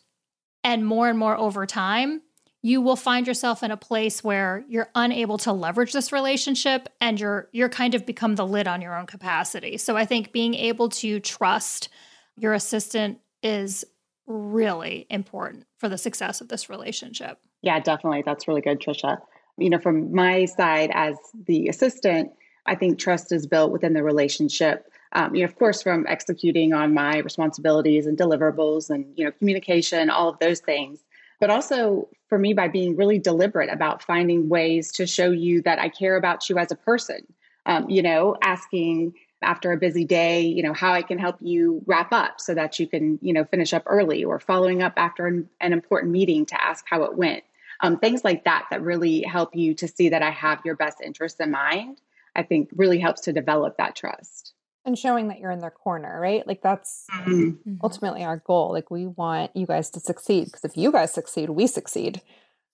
and 0.63 0.85
more 0.85 1.09
and 1.09 1.19
more 1.19 1.37
over 1.37 1.65
time 1.65 2.21
you 2.63 2.81
will 2.81 2.95
find 2.95 3.27
yourself 3.27 3.61
in 3.61 3.71
a 3.71 3.77
place 3.77 4.23
where 4.23 4.65
you're 4.67 4.89
unable 4.95 5.37
to 5.37 5.53
leverage 5.53 5.93
this 5.93 6.11
relationship 6.11 6.89
and 6.99 7.19
you're 7.19 7.47
you're 7.51 7.69
kind 7.69 7.93
of 7.93 8.05
become 8.05 8.35
the 8.35 8.45
lid 8.45 8.67
on 8.67 8.81
your 8.81 8.97
own 8.97 9.05
capacity. 9.05 9.77
So 9.77 9.95
i 9.95 10.05
think 10.05 10.31
being 10.31 10.55
able 10.55 10.89
to 10.89 11.19
trust 11.19 11.89
your 12.37 12.53
assistant 12.53 13.19
is 13.43 13.85
really 14.25 15.05
important 15.09 15.65
for 15.77 15.89
the 15.89 15.97
success 15.97 16.41
of 16.41 16.49
this 16.49 16.69
relationship. 16.69 17.39
Yeah, 17.61 17.79
definitely. 17.79 18.23
That's 18.25 18.47
really 18.47 18.61
good, 18.61 18.79
Trisha. 18.79 19.19
You 19.57 19.69
know, 19.69 19.79
from 19.79 20.13
my 20.13 20.45
side 20.45 20.91
as 20.93 21.15
the 21.47 21.67
assistant, 21.69 22.31
I 22.65 22.75
think 22.75 22.99
trust 22.99 23.31
is 23.31 23.47
built 23.47 23.71
within 23.71 23.93
the 23.93 24.03
relationship. 24.03 24.91
Um, 25.13 25.33
you 25.33 25.41
know, 25.41 25.45
of 25.45 25.55
course, 25.55 25.81
from 25.81 26.05
executing 26.07 26.73
on 26.73 26.93
my 26.93 27.19
responsibilities 27.19 28.05
and 28.05 28.17
deliverables 28.17 28.89
and, 28.89 29.05
you 29.15 29.25
know, 29.25 29.31
communication, 29.31 30.09
all 30.09 30.29
of 30.29 30.37
those 30.39 30.59
things. 30.59 30.99
But 31.39 31.49
also 31.49 32.09
for 32.27 32.37
me, 32.37 32.53
by 32.53 32.67
being 32.67 32.95
really 32.95 33.19
deliberate 33.19 33.71
about 33.71 34.03
finding 34.03 34.49
ways 34.49 34.91
to 34.93 35.07
show 35.07 35.31
you 35.31 35.61
that 35.61 35.79
I 35.79 35.89
care 35.89 36.17
about 36.17 36.49
you 36.49 36.57
as 36.57 36.71
a 36.71 36.75
person. 36.75 37.25
Um, 37.65 37.89
you 37.89 38.01
know, 38.01 38.35
asking 38.41 39.13
after 39.41 39.71
a 39.71 39.77
busy 39.77 40.03
day, 40.03 40.41
you 40.41 40.63
know, 40.63 40.73
how 40.73 40.93
I 40.93 41.01
can 41.01 41.19
help 41.19 41.37
you 41.41 41.83
wrap 41.85 42.11
up 42.11 42.41
so 42.41 42.53
that 42.55 42.79
you 42.79 42.87
can, 42.87 43.19
you 43.21 43.33
know, 43.33 43.45
finish 43.45 43.73
up 43.73 43.83
early 43.85 44.23
or 44.23 44.39
following 44.39 44.81
up 44.81 44.93
after 44.97 45.27
an, 45.27 45.49
an 45.61 45.73
important 45.73 46.11
meeting 46.11 46.45
to 46.47 46.61
ask 46.61 46.85
how 46.89 47.03
it 47.03 47.15
went. 47.15 47.43
Um, 47.81 47.99
things 47.99 48.23
like 48.23 48.45
that 48.45 48.65
that 48.71 48.81
really 48.81 49.21
help 49.21 49.55
you 49.55 49.75
to 49.75 49.87
see 49.87 50.09
that 50.09 50.23
I 50.23 50.31
have 50.31 50.61
your 50.65 50.75
best 50.75 50.99
interests 51.01 51.39
in 51.39 51.51
mind, 51.51 52.01
I 52.35 52.43
think 52.43 52.69
really 52.75 52.99
helps 52.99 53.21
to 53.21 53.33
develop 53.33 53.77
that 53.77 53.95
trust. 53.95 54.53
And 54.83 54.97
showing 54.97 55.27
that 55.27 55.39
you're 55.39 55.51
in 55.51 55.59
their 55.59 55.69
corner, 55.69 56.19
right? 56.19 56.47
Like 56.47 56.61
that's 56.61 57.05
mm-hmm. 57.11 57.31
mm-hmm. 57.31 57.75
ultimately 57.83 58.23
our 58.23 58.37
goal. 58.37 58.71
Like 58.71 58.89
we 58.89 59.05
want 59.05 59.51
you 59.55 59.67
guys 59.67 59.89
to 59.91 59.99
succeed 59.99 60.45
because 60.45 60.63
if 60.63 60.77
you 60.77 60.91
guys 60.91 61.13
succeed, 61.13 61.49
we 61.49 61.67
succeed. 61.67 62.21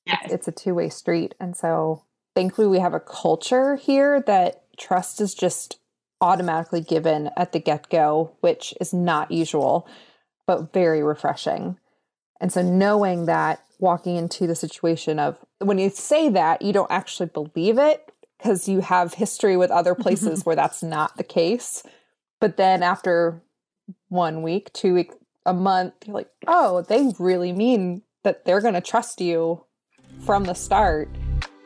Yes. 0.05 0.19
It's, 0.25 0.33
it's 0.33 0.47
a 0.47 0.51
two 0.51 0.75
way 0.75 0.89
street. 0.89 1.35
And 1.39 1.57
so 1.57 2.03
thankfully 2.35 2.67
we 2.67 2.79
have 2.79 2.93
a 2.93 2.99
culture 2.99 3.75
here 3.75 4.21
that 4.21 4.63
trust 4.77 5.21
is 5.21 5.33
just 5.33 5.79
automatically 6.23 6.81
given 6.81 7.29
at 7.35 7.51
the 7.51 7.59
get 7.59 7.89
go, 7.89 8.35
which 8.39 8.73
is 8.79 8.93
not 8.93 9.29
usual, 9.29 9.87
but 10.47 10.71
very 10.73 11.03
refreshing. 11.03 11.77
And 12.39 12.51
so 12.51 12.61
knowing 12.61 13.25
that 13.25 13.63
walking 13.79 14.15
into 14.15 14.47
the 14.47 14.55
situation 14.55 15.19
of 15.19 15.37
when 15.59 15.77
you 15.77 15.89
say 15.89 16.29
that, 16.29 16.61
you 16.61 16.71
don't 16.71 16.89
actually 16.89 17.27
believe 17.27 17.77
it 17.77 18.09
because 18.37 18.69
you 18.69 18.79
have 18.79 19.13
history 19.13 19.57
with 19.57 19.69
other 19.69 19.93
places 19.93 20.43
where 20.45 20.55
that's 20.55 20.81
not 20.81 21.17
the 21.17 21.23
case. 21.23 21.83
But 22.39 22.57
then 22.57 22.83
after 22.83 23.41
one 24.07 24.41
week, 24.41 24.71
two 24.73 24.93
weeks, 24.93 25.15
a 25.45 25.53
month, 25.53 25.93
you're 26.05 26.13
like, 26.13 26.29
oh, 26.47 26.83
they 26.83 27.11
really 27.19 27.51
mean 27.51 28.01
that 28.23 28.45
they're 28.45 28.61
going 28.61 28.75
to 28.75 28.81
trust 28.81 29.19
you 29.19 29.65
from 30.25 30.45
the 30.45 30.53
start. 30.53 31.09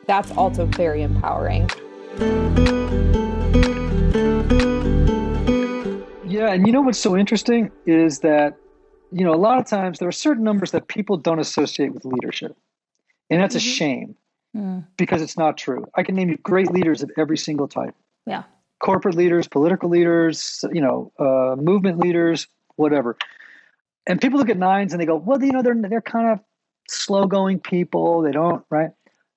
That's 0.07 0.31
also 0.31 0.65
very 0.65 1.03
empowering. 1.03 1.69
Yeah, 6.29 6.51
and 6.51 6.67
you 6.67 6.73
know 6.73 6.81
what's 6.81 6.99
so 6.99 7.17
interesting 7.17 7.71
is 7.85 8.19
that 8.19 8.57
you 9.11 9.23
know, 9.23 9.33
a 9.33 9.35
lot 9.37 9.57
of 9.57 9.65
times 9.65 9.99
there 9.99 10.07
are 10.07 10.11
certain 10.13 10.43
numbers 10.43 10.71
that 10.71 10.87
people 10.89 11.15
don't 11.15 11.39
associate 11.39 11.93
with 11.93 12.03
leadership. 12.03 12.55
And 13.29 13.41
that's 13.41 13.55
Mm-hmm. 13.55 13.57
a 13.57 13.75
shame 13.75 14.15
Mm. 14.55 14.85
because 14.97 15.21
it's 15.21 15.37
not 15.37 15.57
true. 15.57 15.85
I 15.95 16.03
can 16.03 16.15
name 16.15 16.29
you 16.29 16.37
great 16.37 16.71
leaders 16.71 17.03
of 17.03 17.11
every 17.17 17.37
single 17.37 17.67
type 17.67 17.95
Yeah. 18.25 18.43
corporate 18.79 19.15
leaders, 19.15 19.47
political 19.47 19.89
leaders, 19.89 20.63
you 20.73 20.81
know, 20.81 21.11
uh, 21.19 21.55
movement 21.61 21.99
leaders, 21.99 22.47
whatever. 22.75 23.17
And 24.07 24.19
people 24.19 24.39
look 24.39 24.49
at 24.49 24.57
nines 24.57 24.93
and 24.93 25.01
they 25.01 25.05
go, 25.05 25.15
well, 25.15 25.41
you 25.43 25.51
know, 25.51 25.61
they're 25.61 25.75
they're 25.75 26.01
kind 26.01 26.29
of 26.29 26.39
slow 26.89 27.27
going 27.27 27.59
people. 27.59 28.21
They 28.21 28.31
don't 28.31 28.65
right. 28.69 28.91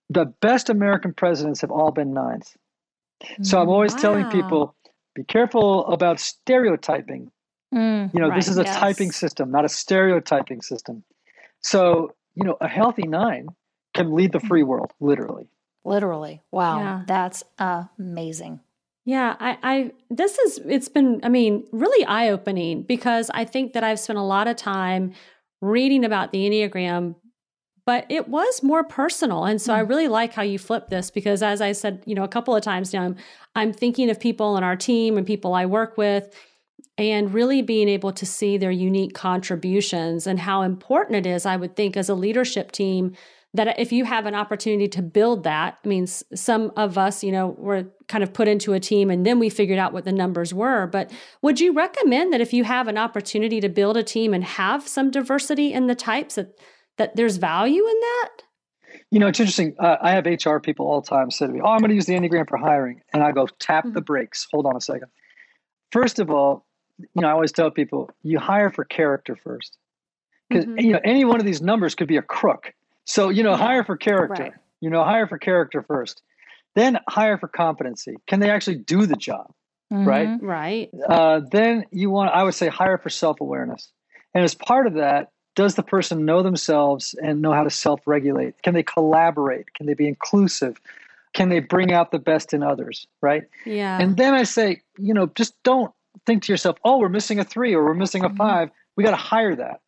The 0.09 0.27
best 0.27 0.71
American 0.71 1.13
presidents 1.13 1.61
have 1.61 1.71
all 1.71 1.91
been 1.93 2.13
nines. 2.13 2.57
So 3.43 3.61
I'm 3.61 3.69
always 3.69 3.95
telling 3.95 4.27
people, 4.27 4.75
be 5.21 5.25
careful 5.25 5.87
about 5.87 6.19
stereotyping. 6.19 7.31
Mm. 7.75 8.13
You 8.15 8.21
know, 8.21 8.35
this 8.35 8.49
is 8.49 8.59
a 8.59 8.65
yes. 8.65 8.77
typing 8.77 9.13
system, 9.13 9.51
not 9.51 9.65
a 9.65 9.69
stereotyping 9.69 10.63
system. 10.63 11.05
So 11.61 12.15
you 12.35 12.45
know, 12.45 12.57
a 12.61 12.69
healthy 12.69 13.07
nine 13.07 13.49
can 13.95 14.15
lead 14.15 14.33
the 14.33 14.41
free 14.41 14.63
world, 14.63 14.93
literally. 15.01 15.49
Literally. 15.85 16.43
Wow. 16.51 16.79
Yeah. 16.79 17.03
That's 17.07 17.45
amazing. 17.59 18.61
Yeah, 19.05 19.37
I, 19.41 19.59
I 19.63 19.93
this 20.11 20.39
is 20.39 20.61
it's 20.67 20.89
been 20.89 21.21
I 21.23 21.29
mean 21.29 21.65
really 21.73 22.05
eye 22.07 22.31
opening 22.31 22.83
because 22.83 23.31
I 23.35 23.45
think 23.45 23.73
that 23.73 23.83
I've 23.83 23.99
spent 23.99 24.19
a 24.19 24.23
lot 24.23 24.47
of 24.47 24.57
time 24.57 25.15
reading 25.61 26.05
about 26.05 26.33
the 26.33 26.49
Enneagram, 26.49 27.17
but 27.87 28.07
it 28.09 28.29
was 28.29 28.63
more 28.63 28.85
personal. 28.85 29.45
And 29.45 29.61
so 29.61 29.75
I 29.75 29.81
really 29.81 30.09
like 30.09 30.33
how 30.33 30.43
you 30.43 30.59
flip 30.59 30.89
this 30.89 31.11
because 31.11 31.43
as 31.43 31.61
I 31.61 31.73
said, 31.73 32.03
you 32.07 32.15
know, 32.15 32.25
a 32.25 32.29
couple 32.29 32.55
of 32.55 32.63
times 32.63 32.93
now, 32.93 33.03
I'm 33.03 33.17
I'm 33.55 33.73
thinking 33.73 34.11
of 34.11 34.21
people 34.21 34.57
in 34.57 34.65
our 34.65 34.77
team 34.77 35.19
and 35.19 35.27
people 35.27 35.55
I 35.55 35.67
work 35.67 35.97
with 35.97 36.35
and 36.97 37.33
really 37.33 37.63
being 37.63 37.89
able 37.89 38.13
to 38.13 38.27
see 38.27 38.59
their 38.59 38.71
unique 38.71 39.15
contributions 39.15 40.27
and 40.27 40.39
how 40.39 40.63
important 40.63 41.27
it 41.27 41.29
is, 41.29 41.47
I 41.47 41.57
would 41.57 41.77
think, 41.77 41.97
as 41.97 42.09
a 42.09 42.15
leadership 42.15 42.73
team 42.73 43.15
that 43.53 43.81
if 43.81 43.91
you 43.91 44.05
have 44.05 44.27
an 44.27 44.35
opportunity 44.35 44.87
to 44.87 45.03
build 45.03 45.43
that, 45.43 45.79
I 45.85 45.89
mean, 45.89 46.07
some 46.07 46.73
of 46.77 46.97
us, 46.97 47.25
you 47.25 47.33
know, 47.33 47.49
were 47.59 47.87
kind 48.07 48.23
of 48.23 48.33
put 48.33 48.47
into 48.47 48.75
a 48.75 48.81
team 48.81 49.11
and 49.11 49.27
then 49.27 49.41
we 49.41 49.49
figured 49.49 49.79
out 49.79 49.93
what 49.93 50.05
the 50.05 50.13
numbers 50.13 50.55
were. 50.55 50.87
But 50.87 51.11
would 51.43 51.59
you 51.59 51.73
recommend 51.73 52.33
that 52.33 52.41
if 52.41 52.53
you 52.53 52.63
have 52.65 52.87
an 52.87 52.97
opportunity 52.99 53.61
to 53.61 53.69
build 53.69 53.97
a 53.97 54.05
team 54.05 54.33
and 54.33 54.45
have 54.45 54.87
some 54.87 55.11
diversity 55.11 55.73
in 55.73 55.89
the 55.89 55.97
types, 55.97 56.37
that, 56.37 56.59
that 56.97 57.17
there's 57.17 57.39
value 57.39 57.85
in 57.85 58.01
that? 58.01 58.43
You 59.11 59.19
know, 59.19 59.27
it's 59.27 59.41
interesting. 59.41 59.75
Uh, 59.79 59.97
I 60.01 60.13
have 60.13 60.25
HR 60.27 60.59
people 60.59 60.87
all 60.87 61.01
the 61.01 61.09
time 61.09 61.31
say 61.31 61.47
to 61.47 61.53
me, 61.53 61.61
"Oh, 61.61 61.67
I'm 61.69 61.81
going 61.81 61.89
to 61.89 61.95
use 61.97 62.07
the 62.07 62.15
Enneagram 62.15 62.49
for 62.49 62.57
hiring," 62.57 63.03
and 63.13 63.23
I 63.23 63.33
go, 63.33 63.47
"Tap 63.59 63.85
the 63.93 64.01
brakes. 64.01 64.47
Hold 64.53 64.67
on 64.67 64.77
a 64.77 64.81
second. 64.81 65.09
First 65.91 66.21
of 66.21 66.31
all, 66.31 66.65
you 66.99 67.23
know, 67.23 67.29
I 67.29 67.33
always 67.33 67.51
tell 67.51 67.71
people, 67.71 68.11
you 68.23 68.39
hire 68.39 68.71
for 68.71 68.85
character 68.85 69.35
first, 69.35 69.77
because 70.49 70.65
Mhm. 70.67 70.81
you 70.83 70.93
know 70.93 71.01
any 71.05 71.25
one 71.25 71.41
of 71.41 71.47
these 71.47 71.61
numbers 71.61 71.95
could 71.97 72.07
be 72.07 72.19
a 72.19 72.23
crook. 72.23 72.73
So 73.05 73.31
you 73.31 73.43
know, 73.43 73.57
hire 73.57 73.83
for 73.83 73.97
character. 73.97 74.43
Right. 74.45 74.53
You 74.81 74.91
know, 74.91 75.03
hire 75.03 75.27
for 75.27 75.39
character 75.39 75.83
first, 75.83 76.23
then 76.75 76.99
hire 77.09 77.37
for 77.37 77.49
competency. 77.49 78.15
Can 78.29 78.39
they 78.41 78.51
actually 78.51 78.77
do 78.77 79.07
the 79.07 79.17
job? 79.17 79.53
Right. 79.91 80.29
Mhm. 80.29 80.39
Right. 80.43 80.89
uh, 81.09 81.41
then 81.51 81.85
you 81.91 82.11
want 82.11 82.31
i 82.33 82.45
would 82.45 82.55
say 82.55 82.69
hire 82.69 82.97
for 82.97 83.11
self-awareness 83.11 83.91
and 84.35 84.45
as 84.45 84.55
part 84.55 84.87
of 84.87 84.95
that 84.95 85.31
does 85.55 85.75
the 85.75 85.83
person 85.83 86.25
know 86.25 86.43
themselves 86.43 87.15
and 87.23 87.43
know 87.43 87.53
how 87.53 87.65
to 87.65 87.71
self-regulate? 87.71 88.63
Can 88.63 88.75
they 88.75 88.83
collaborate? 88.83 89.75
Can 89.75 89.87
they 89.87 89.95
be 89.95 90.09
inclusive? 90.09 90.81
Can 91.33 91.49
they 91.49 91.61
bring 91.61 91.93
out 91.93 92.11
the 92.11 92.19
best 92.19 92.53
in 92.53 92.63
others 92.63 93.07
right? 93.21 93.45
Yeah. 93.65 94.01
and 94.01 94.17
then 94.17 94.35
i 94.35 94.43
say 94.43 94.83
you 94.99 95.15
know 95.15 95.27
just 95.35 95.61
don't 95.63 95.93
think 96.27 96.43
to 96.45 96.53
yourself 96.53 96.77
oh 96.85 96.99
we're 96.99 97.09
missing 97.09 97.39
a 97.39 97.45
three 97.45 97.75
or 97.75 97.85
we're 97.85 97.95
missing 97.95 98.25
a 98.25 98.29
mm-hmm. 98.29 98.37
five. 98.37 98.71
We 98.97 99.05
got 99.05 99.11
to 99.11 99.17
hire 99.17 99.55
that. 99.57 99.81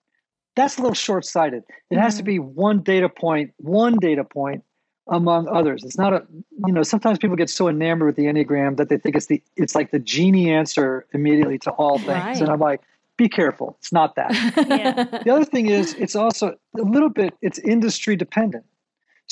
That's 0.54 0.78
a 0.78 0.83
little 0.83 0.95
short-sighted. 0.95 1.64
It 1.90 1.99
has 1.99 2.16
to 2.16 2.23
mm-hmm. 2.23 2.26
be 2.26 2.38
one 2.38 2.81
data 2.83 3.09
point 3.09 3.52
one 3.59 3.97
data 3.99 4.25
point 4.25 4.64
among 5.09 5.49
others. 5.49 5.83
It's 5.85 5.99
not 5.99 6.12
a 6.12 6.25
you 6.66 6.73
know 6.73 6.83
sometimes 6.83 7.19
people 7.19 7.37
get 7.37 7.50
so 7.50 7.69
enamored 7.69 8.07
with 8.07 8.16
the 8.16 8.25
enneagram 8.25 8.76
that 8.76 8.88
they 8.88 8.99
think 8.99 9.16
it's 9.16 9.26
the 9.26 9.42
it's 9.57 9.75
like 9.75 9.90
the 9.90 9.99
genie 9.99 10.50
answer 10.50 11.07
immediately 11.12 11.59
to 11.59 11.71
all 11.73 11.99
things. 11.99 12.09
Right. 12.09 12.40
and 12.40 12.49
i'm 12.49 12.61
like 12.61 12.81
be 13.23 13.29
careful. 13.29 13.76
It's 13.81 13.93
not 13.93 14.11
that. 14.17 14.31
Yeah. 14.83 15.05
the 15.26 15.31
other 15.35 15.45
thing 15.55 15.67
is 15.79 15.95
it's 16.05 16.17
also 16.17 16.47
a 16.83 16.83
little 16.97 17.12
bit 17.21 17.31
it's 17.47 17.59
industry 17.75 18.14
dependent. 18.17 18.64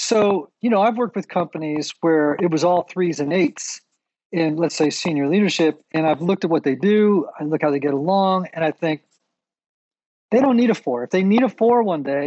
So 0.08 0.50
you 0.62 0.70
know 0.72 0.80
i've 0.86 0.96
worked 1.02 1.16
with 1.16 1.28
companies 1.40 1.84
where 2.04 2.28
it 2.44 2.50
was 2.54 2.62
all 2.68 2.82
threes 2.92 3.18
and 3.20 3.32
eights 3.32 3.80
in 4.32 4.56
let's 4.62 4.76
say 4.82 4.88
senior 4.90 5.26
leadership 5.34 5.72
and 5.96 6.02
i've 6.08 6.22
looked 6.28 6.44
at 6.46 6.50
what 6.54 6.62
they 6.68 6.76
do 6.92 7.26
i 7.38 7.44
look 7.50 7.60
how 7.62 7.70
they 7.74 7.80
get 7.88 7.94
along 8.04 8.46
and 8.54 8.62
i 8.64 8.70
think 8.82 8.98
they 10.30 10.40
don't 10.40 10.56
need 10.56 10.70
a 10.70 10.74
four. 10.84 11.02
If 11.06 11.10
they 11.10 11.24
need 11.24 11.42
a 11.42 11.48
four 11.48 11.76
one 11.82 12.02
day 12.04 12.24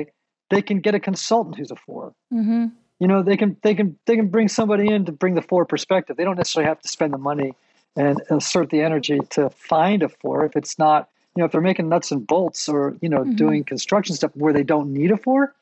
they 0.51 0.61
can 0.61 0.77
get 0.85 0.93
a 0.93 0.99
consultant 0.99 1.55
who's 1.57 1.71
a 1.71 1.79
four. 1.85 2.13
Mhm. 2.33 2.71
you 3.01 3.07
know 3.07 3.19
they 3.29 3.37
can 3.41 3.49
they 3.65 3.73
can 3.79 3.87
they 4.07 4.15
can 4.19 4.27
bring 4.35 4.47
somebody 4.59 4.85
in 4.93 5.05
to 5.05 5.11
bring 5.21 5.35
the 5.39 5.41
four 5.51 5.63
perspective. 5.73 6.13
They 6.17 6.25
don't 6.27 6.37
necessarily 6.43 6.67
have 6.67 6.81
to 6.85 6.89
spend 6.97 7.11
the 7.17 7.23
money 7.31 7.51
and 7.95 8.21
assert 8.29 8.67
the 8.75 8.81
energy 8.89 9.19
to 9.37 9.49
find 9.71 9.99
a 10.03 10.09
four 10.21 10.37
if 10.47 10.53
it's 10.59 10.77
not 10.77 11.01
you 11.35 11.41
know 11.41 11.45
if 11.45 11.51
they're 11.51 11.61
making 11.61 11.89
nuts 11.89 12.11
and 12.11 12.25
bolts 12.27 12.69
or 12.69 12.95
you 13.01 13.09
know 13.09 13.23
Mhm. 13.23 13.35
doing 13.35 13.63
construction 13.63 14.15
stuff 14.15 14.31
where 14.35 14.53
they 14.53 14.63
don't 14.63 14.93
need 14.93 15.11
a 15.11 15.17
four 15.17 15.53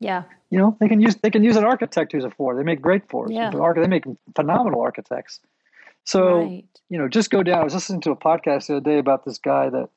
Yeah. 0.00 0.22
you 0.50 0.58
know 0.58 0.76
they 0.80 0.88
can 0.88 1.00
use 1.00 1.16
they 1.16 1.30
can 1.30 1.42
use 1.44 1.56
an 1.56 1.64
architect 1.64 2.12
who's 2.12 2.24
a 2.24 2.30
four 2.30 2.54
they 2.56 2.62
make 2.62 2.80
great 2.82 3.08
fours 3.08 3.30
Yeah. 3.30 3.50
They 3.50 3.86
make 3.88 4.04
phenomenal 4.34 4.80
architects 4.80 5.40
so 6.04 6.20
right. 6.42 6.64
you 6.90 6.98
know 6.98 7.08
just 7.08 7.30
go 7.30 7.42
down 7.42 7.58
i 7.60 7.64
was 7.64 7.74
listening 7.74 8.00
to 8.02 8.10
a 8.10 8.16
podcast 8.16 8.66
the 8.66 8.76
other 8.76 8.84
day 8.90 8.98
about 8.98 9.24
this 9.24 9.38
guy 9.38 9.68
that 9.70 9.88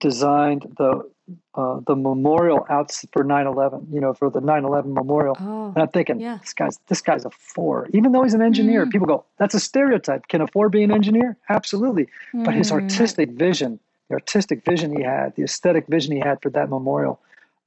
designed 0.00 0.62
the 0.78 1.08
uh, 1.54 1.78
the 1.86 1.94
memorial 1.94 2.66
out 2.68 2.90
for 3.12 3.22
9-11 3.22 3.86
you 3.92 4.00
know 4.00 4.12
for 4.14 4.30
the 4.30 4.40
9-11 4.40 4.92
memorial 4.94 5.36
Oh. 5.38 5.66
and 5.68 5.78
I'm 5.78 5.88
thinking, 5.88 6.18
Yeah. 6.18 6.38
this 6.40 6.52
guy's 6.54 6.76
this 6.88 7.00
guy's 7.00 7.24
a 7.24 7.30
four. 7.30 7.88
Even 7.92 8.10
though 8.12 8.24
he's 8.24 8.34
an 8.34 8.42
engineer, 8.42 8.84
Mm. 8.84 8.90
people 8.90 9.06
go, 9.06 9.24
that's 9.38 9.54
a 9.54 9.60
stereotype. 9.60 10.26
Can 10.26 10.40
a 10.40 10.48
four 10.48 10.68
be 10.70 10.82
an 10.82 10.90
engineer? 10.90 11.36
Absolutely. 11.48 12.08
But 12.34 12.54
his 12.54 12.70
Mm. 12.72 12.80
artistic 12.80 13.30
vision, 13.30 13.78
the 14.10 14.14
artistic 14.16 14.64
vision 14.64 14.94
he 14.94 15.02
had, 15.02 15.34
the 15.36 15.44
aesthetic 15.44 15.86
vision 15.86 16.12
he 16.12 16.18
had 16.20 16.42
for 16.42 16.50
that 16.50 16.68
memorial, 16.68 17.18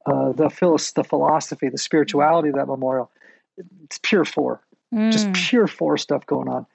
uh, 0.05 0.33
the 0.33 0.49
philos- 0.49 0.91
the 0.91 1.03
philosophy, 1.03 1.69
the 1.69 1.77
spirituality 1.77 2.49
of 2.49 2.55
that 2.55 2.67
memorial, 2.67 3.09
it's 3.85 3.99
pure 4.03 4.25
four. 4.25 4.61
Just 5.09 5.29
Mm. 5.29 5.33
pure 5.49 5.67
four 5.67 5.97
stuff 5.97 6.23
going 6.27 6.47
on. 6.49 6.67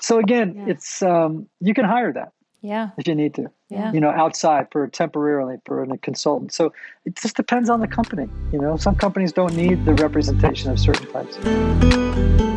So 0.00 0.18
again, 0.18 0.54
Yeah. 0.56 0.72
it's 0.72 1.02
um, 1.02 1.46
you 1.60 1.74
can 1.74 1.84
hire 1.84 2.12
that 2.12 2.32
Yeah. 2.62 2.90
if 2.96 3.06
you 3.06 3.14
need 3.14 3.34
to 3.34 3.50
Yeah. 3.68 3.92
you 3.92 4.00
know, 4.00 4.10
outside 4.10 4.68
for 4.70 4.86
temporarily 4.86 5.56
for 5.66 5.82
a 5.82 5.98
consultant. 5.98 6.52
So 6.52 6.72
it 7.04 7.16
just 7.16 7.36
depends 7.36 7.68
on 7.68 7.80
the 7.80 7.88
company. 7.88 8.28
You 8.52 8.60
know, 8.60 8.76
some 8.76 8.94
companies 8.94 9.32
don't 9.32 9.54
need 9.56 9.84
the 9.84 9.94
representation 9.94 10.70
of 10.70 10.78
certain 10.78 11.06
types. 11.08 12.55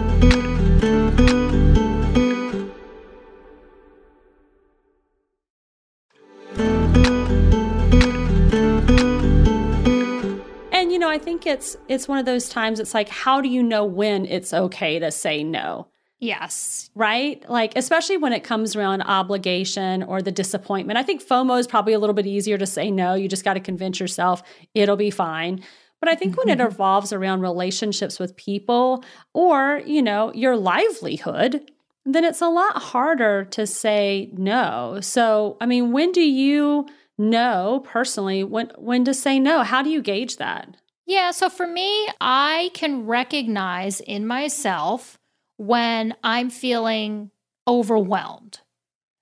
It's 11.49 11.75
it's 11.87 12.07
one 12.07 12.19
of 12.19 12.25
those 12.25 12.49
times 12.49 12.79
it's 12.79 12.93
like 12.93 13.09
how 13.09 13.41
do 13.41 13.49
you 13.49 13.61
know 13.61 13.83
when 13.85 14.25
it's 14.25 14.53
okay 14.53 14.99
to 14.99 15.11
say 15.11 15.43
no? 15.43 15.87
Yes. 16.19 16.89
Right? 16.95 17.47
Like 17.49 17.73
especially 17.75 18.17
when 18.17 18.33
it 18.33 18.43
comes 18.43 18.75
around 18.75 19.01
obligation 19.03 20.03
or 20.03 20.21
the 20.21 20.31
disappointment. 20.31 20.97
I 20.97 21.03
think 21.03 21.25
FOMO 21.25 21.59
is 21.59 21.67
probably 21.67 21.93
a 21.93 21.99
little 21.99 22.13
bit 22.13 22.27
easier 22.27 22.57
to 22.57 22.65
say 22.65 22.91
no. 22.91 23.13
You 23.13 23.27
just 23.27 23.45
got 23.45 23.53
to 23.53 23.59
convince 23.59 23.99
yourself 23.99 24.43
it'll 24.73 24.97
be 24.97 25.11
fine. 25.11 25.63
But 25.99 26.09
I 26.09 26.15
think 26.15 26.37
when 26.37 26.47
it 26.47 26.57
mm-hmm. 26.57 26.67
revolves 26.67 27.11
around 27.11 27.41
relationships 27.41 28.19
with 28.19 28.37
people 28.37 29.03
or, 29.33 29.81
you 29.85 30.01
know, 30.01 30.31
your 30.33 30.55
livelihood, 30.55 31.69
then 32.05 32.23
it's 32.23 32.41
a 32.41 32.47
lot 32.47 32.77
harder 32.81 33.43
to 33.45 33.67
say 33.67 34.29
no. 34.33 34.99
So, 35.01 35.57
I 35.59 35.65
mean, 35.65 35.91
when 35.91 36.11
do 36.11 36.21
you 36.21 36.87
know 37.17 37.83
personally 37.85 38.43
when 38.43 38.71
when 38.77 39.03
to 39.05 39.13
say 39.13 39.39
no? 39.39 39.63
How 39.63 39.83
do 39.83 39.89
you 39.89 40.01
gauge 40.01 40.37
that? 40.37 40.75
Yeah. 41.09 41.31
So 41.31 41.49
for 41.49 41.65
me, 41.65 42.07
I 42.21 42.69
can 42.75 43.07
recognize 43.07 43.99
in 43.99 44.27
myself 44.27 45.17
when 45.57 46.13
I'm 46.23 46.51
feeling 46.51 47.31
overwhelmed. 47.67 48.59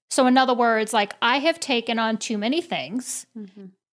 So, 0.10 0.28
in 0.28 0.38
other 0.38 0.54
words, 0.54 0.92
like 0.92 1.14
I 1.22 1.38
have 1.38 1.62
taken 1.62 1.98
on 1.98 2.18
too 2.18 2.38
many 2.38 2.62
things, 2.62 3.26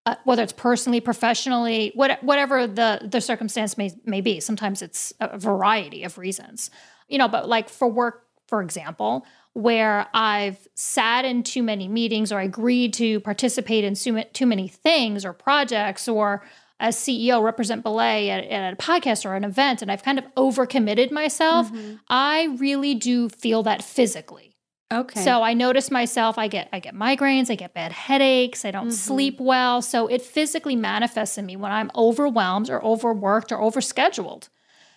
uh, 0.05 0.15
whether 0.25 0.43
it's 0.43 0.51
personally, 0.51 0.99
professionally, 0.99 1.93
what, 1.95 2.21
whatever 2.21 2.67
the 2.67 2.99
the 3.01 3.21
circumstance 3.21 3.77
may 3.77 3.91
may 4.03 4.19
be. 4.19 4.41
Sometimes 4.41 4.81
it's 4.81 5.13
a 5.21 5.37
variety 5.37 6.03
of 6.03 6.17
reasons, 6.17 6.71
you 7.07 7.17
know. 7.17 7.29
But 7.29 7.47
like 7.47 7.69
for 7.69 7.87
work, 7.87 8.25
for 8.49 8.61
example, 8.61 9.25
where 9.53 10.07
I've 10.13 10.67
sat 10.75 11.23
in 11.23 11.43
too 11.43 11.63
many 11.63 11.87
meetings 11.87 12.33
or 12.33 12.39
I 12.39 12.43
agreed 12.43 12.93
to 12.95 13.21
participate 13.21 13.85
in 13.85 13.95
too, 13.95 14.21
too 14.33 14.45
many 14.45 14.67
things 14.67 15.23
or 15.23 15.31
projects 15.31 16.09
or 16.09 16.43
as 16.79 16.95
CEO 16.97 17.41
represent 17.41 17.83
Belay 17.83 18.29
at, 18.29 18.43
at 18.45 18.73
a 18.73 18.75
podcast 18.75 19.25
or 19.25 19.35
an 19.35 19.43
event, 19.43 19.81
and 19.81 19.91
I've 19.91 20.03
kind 20.03 20.19
of 20.19 20.25
overcommitted 20.35 21.11
myself. 21.11 21.71
I 22.09 22.55
really 22.59 22.95
do 22.95 23.29
feel 23.29 23.63
that 23.63 23.83
physically. 23.83 24.55
Okay. 24.93 25.23
So 25.23 25.41
I 25.41 25.53
notice 25.53 25.89
myself 25.89 26.37
I 26.37 26.47
get 26.47 26.69
I 26.71 26.79
get 26.79 26.93
migraines, 26.93 27.49
I 27.49 27.55
get 27.55 27.73
bad 27.73 27.91
headaches, 27.91 28.63
I 28.65 28.71
don't 28.71 28.89
Mhm. 28.89 28.93
sleep 28.93 29.39
well. 29.39 29.81
So 29.81 30.05
it 30.07 30.21
physically 30.21 30.75
manifests 30.75 31.37
in 31.39 31.45
me 31.47 31.55
when 31.55 31.71
I'm 31.71 31.89
overwhelmed 31.95 32.69
or 32.69 32.83
overworked 32.85 33.51
or 33.51 33.57
overscheduled. 33.57 34.49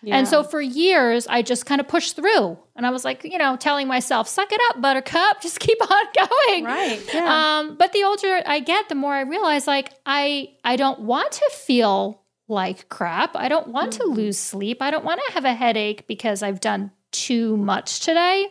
And 0.07 0.29
so 0.29 0.43
for 0.45 0.61
years 0.61 1.27
I 1.29 1.43
just 1.43 1.67
kind 1.67 1.81
of 1.81 1.89
pushed 1.89 2.15
through. 2.17 2.59
And 2.77 2.87
I 2.87 2.91
was 2.91 3.05
like, 3.05 3.25
you 3.25 3.37
know, 3.39 3.57
telling 3.57 3.89
myself, 3.89 4.29
suck 4.29 4.53
it 4.53 4.61
up, 4.71 4.81
buttercup, 4.81 5.41
just 5.43 5.59
keep 5.61 5.79
on 5.91 6.05
going. 6.17 6.65
right. 6.65 7.01
Yeah. 7.13 7.59
Um, 7.59 7.77
but 7.77 7.93
the 7.93 8.05
older 8.05 8.43
I 8.47 8.61
get, 8.61 8.89
the 8.89 8.95
more 8.95 9.13
I 9.15 9.23
realize 9.23 9.67
like 9.67 9.93
I 10.07 10.51
I 10.65 10.77
don't 10.77 11.01
want 11.01 11.33
to 11.33 11.51
feel 11.53 12.23
like 12.47 12.89
crap. 12.89 13.37
I 13.37 13.49
don't 13.49 13.69
want 13.69 13.93
to 13.95 14.05
Mhm. 14.05 14.15
lose 14.17 14.39
sleep. 14.39 14.81
I 14.81 14.91
don't 14.91 15.05
want 15.05 15.21
to 15.27 15.33
have 15.33 15.45
a 15.45 15.53
headache 15.53 16.07
because 16.07 16.43
I've 16.43 16.61
done 16.61 16.91
too 17.11 17.57
much 17.57 18.01
today. 18.01 18.47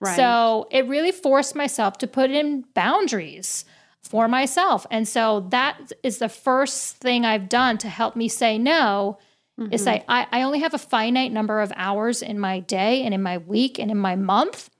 right. 0.00 0.16
So 0.16 0.66
it 0.70 0.86
really 0.86 1.12
forced 1.12 1.54
myself 1.54 1.98
to 1.98 2.06
put 2.06 2.30
in 2.30 2.64
boundaries 2.74 3.64
for 4.02 4.28
myself. 4.28 4.86
And 4.90 5.06
so 5.08 5.46
that 5.50 5.92
is 6.02 6.18
the 6.18 6.28
first 6.28 6.96
thing 6.96 7.24
I've 7.24 7.48
done 7.48 7.78
to 7.78 7.88
help 7.88 8.16
me 8.16 8.28
say 8.28 8.58
no. 8.58 9.18
Is 9.58 9.80
Mhm. 9.80 9.84
say 9.84 10.04
I, 10.08 10.26
I 10.30 10.42
only 10.42 10.60
have 10.60 10.74
a 10.74 10.78
finite 10.78 11.32
number 11.32 11.60
of 11.60 11.72
hours 11.74 12.22
in 12.22 12.38
my 12.38 12.60
day 12.60 13.02
and 13.02 13.12
in 13.12 13.22
my 13.22 13.38
week 13.38 13.78
and 13.80 13.90
in 13.90 13.96
my 13.96 14.14
month. 14.14 14.70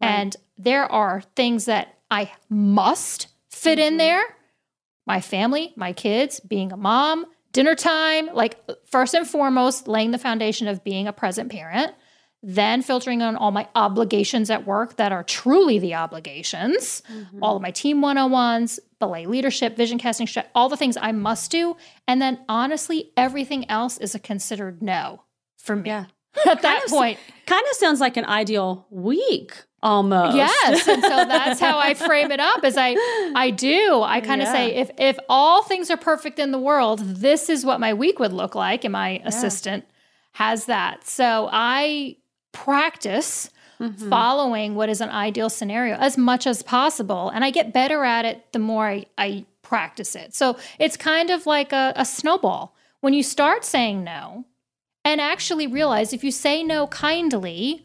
Right. 0.00 0.08
And 0.08 0.36
there 0.56 0.90
are 0.90 1.22
things 1.36 1.66
that 1.66 1.98
I 2.10 2.30
must 2.48 3.26
fit 3.50 3.78
in 3.78 3.94
Mhm. 3.94 3.98
there. 3.98 4.22
My 5.06 5.20
family, 5.20 5.72
my 5.76 5.92
kids, 5.92 6.40
being 6.40 6.72
a 6.72 6.76
mom, 6.76 7.26
dinner 7.52 7.74
time, 7.74 8.30
like 8.32 8.58
first 8.86 9.14
and 9.14 9.26
foremost, 9.28 9.86
laying 9.86 10.12
the 10.12 10.18
foundation 10.18 10.66
of 10.68 10.82
being 10.82 11.06
a 11.06 11.12
present 11.12 11.50
parent, 11.50 11.92
then 12.42 12.82
filtering 12.82 13.22
on 13.22 13.36
all 13.36 13.52
my 13.52 13.68
obligations 13.76 14.50
at 14.50 14.66
work 14.66 14.96
that 14.96 15.12
are 15.12 15.22
truly 15.22 15.78
the 15.78 15.94
obligations, 15.94 17.02
Mhm. 17.12 17.38
all 17.40 17.56
of 17.56 17.62
my 17.62 17.70
team 17.70 18.00
101s, 18.00 18.80
belay 18.98 19.26
leadership, 19.26 19.76
vision 19.76 19.98
casting, 19.98 20.26
all 20.54 20.68
the 20.68 20.76
things 20.76 20.96
I 21.00 21.12
must 21.12 21.50
do. 21.50 21.76
And 22.08 22.20
then 22.20 22.40
honestly, 22.48 23.12
everything 23.16 23.68
else 23.70 23.96
is 23.98 24.14
a 24.14 24.18
considered 24.18 24.82
no 24.82 25.22
for 25.56 25.76
me 25.76 25.88
Yeah. 25.90 26.06
at 26.46 26.62
that 26.62 26.78
Kind 26.80 26.84
of 26.84 26.90
point. 26.90 27.18
Kind 27.46 27.64
of 27.70 27.76
sounds 27.76 28.00
like 28.00 28.16
an 28.16 28.24
ideal 28.24 28.86
week 28.90 29.52
almost. 29.82 30.36
Yes, 30.36 30.88
and 30.88 31.02
so 31.02 31.08
that's 31.26 31.60
how 31.60 31.78
I 31.78 31.94
frame 31.94 32.32
it 32.32 32.40
up. 32.40 32.64
Is 32.64 32.76
I 32.76 32.96
I 33.36 33.50
do 33.50 34.02
I 34.02 34.20
kind 34.20 34.40
of 34.40 34.46
Yeah. 34.48 34.52
say 34.52 34.74
if 34.74 34.90
if 34.98 35.18
all 35.28 35.62
things 35.62 35.90
are 35.90 35.96
perfect 35.96 36.38
in 36.40 36.50
the 36.50 36.58
world, 36.58 36.98
this 37.00 37.48
is 37.50 37.64
what 37.64 37.78
my 37.80 37.92
week 37.94 38.18
would 38.18 38.32
look 38.32 38.54
like, 38.56 38.84
and 38.84 38.92
my 38.92 39.20
assistant 39.24 39.84
has 40.32 40.64
that. 40.64 41.06
So 41.06 41.48
I 41.52 42.16
practice 42.52 43.50
Mhm. 43.80 44.08
following 44.10 44.74
what 44.76 44.88
is 44.88 45.00
an 45.00 45.08
ideal 45.10 45.50
scenario 45.50 45.96
as 45.96 46.16
much 46.16 46.46
as 46.46 46.62
possible, 46.62 47.30
and 47.30 47.44
I 47.44 47.50
get 47.50 47.72
better 47.72 48.04
at 48.04 48.24
it 48.24 48.52
the 48.52 48.60
more 48.60 48.86
I, 48.86 49.06
I 49.18 49.44
practice 49.62 50.14
it. 50.14 50.34
So 50.36 50.56
it's 50.78 50.96
kind 50.96 51.30
of 51.30 51.46
like 51.46 51.72
a, 51.72 51.92
a 51.96 52.04
snowball. 52.04 52.74
When 53.00 53.12
you 53.12 53.22
start 53.24 53.64
saying 53.64 54.04
no, 54.04 54.44
and 55.04 55.20
actually 55.20 55.66
realize 55.66 56.12
if 56.12 56.22
you 56.22 56.30
say 56.30 56.62
no 56.62 56.86
kindly, 56.88 57.84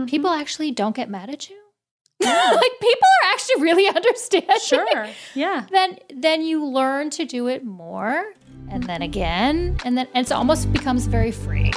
Mhm. 0.00 0.08
people 0.08 0.30
actually 0.30 0.72
don't 0.72 0.96
get 0.96 1.08
mad 1.08 1.30
at 1.30 1.48
you. 1.48 1.56
like 2.20 2.72
people 2.80 3.08
are 3.22 3.30
actually 3.32 3.62
really 3.62 3.86
understanding. 3.98 4.56
Sure. 4.64 5.06
Yeah. 5.34 5.66
Then 5.70 5.98
then 6.12 6.42
you 6.42 6.64
learn 6.66 7.10
to 7.10 7.24
do 7.24 7.46
it 7.46 7.64
more 7.64 8.34
and 8.68 8.82
then 8.84 9.00
again 9.02 9.78
and 9.84 9.96
then 9.96 10.08
and 10.12 10.26
it 10.26 10.32
almost 10.32 10.72
becomes 10.72 11.06
very 11.06 11.30
free. 11.30 11.70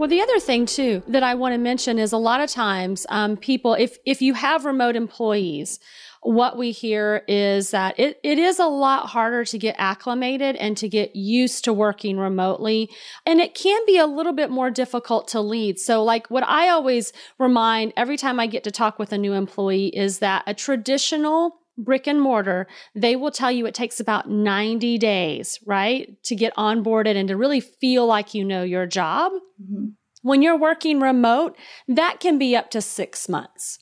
Well, 0.00 0.08
the 0.08 0.22
other 0.22 0.40
thing 0.40 0.64
too 0.64 1.02
that 1.08 1.22
I 1.22 1.34
want 1.34 1.52
to 1.52 1.58
mention 1.58 1.98
is 1.98 2.12
a 2.12 2.16
lot 2.16 2.40
of 2.40 2.48
times 2.48 3.06
um, 3.10 3.36
people, 3.36 3.74
if 3.74 3.98
if 4.06 4.22
you 4.22 4.32
have 4.34 4.64
remote 4.64 4.96
employees, 4.96 5.78
what 6.22 6.58
we 6.58 6.70
hear 6.70 7.22
is 7.28 7.70
that 7.70 7.98
it, 7.98 8.20
it 8.22 8.38
is 8.38 8.58
a 8.58 8.66
lot 8.66 9.06
harder 9.06 9.44
to 9.44 9.58
get 9.58 9.74
acclimated 9.78 10.56
and 10.56 10.76
to 10.76 10.88
get 10.88 11.16
used 11.16 11.64
to 11.64 11.72
working 11.72 12.18
remotely. 12.18 12.90
And 13.24 13.40
it 13.40 13.54
can 13.54 13.80
be 13.86 13.96
a 13.96 14.06
little 14.06 14.34
bit 14.34 14.50
more 14.50 14.70
difficult 14.70 15.28
to 15.28 15.40
lead. 15.40 15.78
So, 15.78 16.04
like 16.04 16.30
what 16.30 16.44
I 16.44 16.68
always 16.68 17.12
remind 17.38 17.92
every 17.96 18.16
time 18.16 18.38
I 18.38 18.46
get 18.46 18.64
to 18.64 18.70
talk 18.70 18.98
with 18.98 19.12
a 19.12 19.18
new 19.18 19.32
employee 19.32 19.88
is 19.88 20.18
that 20.18 20.44
a 20.46 20.54
traditional 20.54 21.59
brick 21.84 22.06
and 22.06 22.20
mortar, 22.20 22.66
they 22.94 23.16
will 23.16 23.30
tell 23.30 23.50
you 23.50 23.66
it 23.66 23.74
takes 23.74 24.00
about 24.00 24.30
90 24.30 24.98
days, 24.98 25.58
right? 25.66 26.22
To 26.24 26.36
get 26.36 26.54
onboarded 26.56 27.16
and 27.16 27.28
to 27.28 27.36
really 27.36 27.60
feel 27.60 28.06
like 28.06 28.34
you 28.34 28.44
know 28.44 28.62
your 28.62 28.86
job. 28.86 29.32
Mhm. 29.62 29.94
When 30.22 30.42
you're 30.42 30.58
working 30.58 31.00
remote, 31.00 31.56
that 31.88 32.20
can 32.20 32.38
be 32.38 32.54
up 32.54 32.70
to 32.70 32.80
six 32.80 33.28
months 33.28 33.78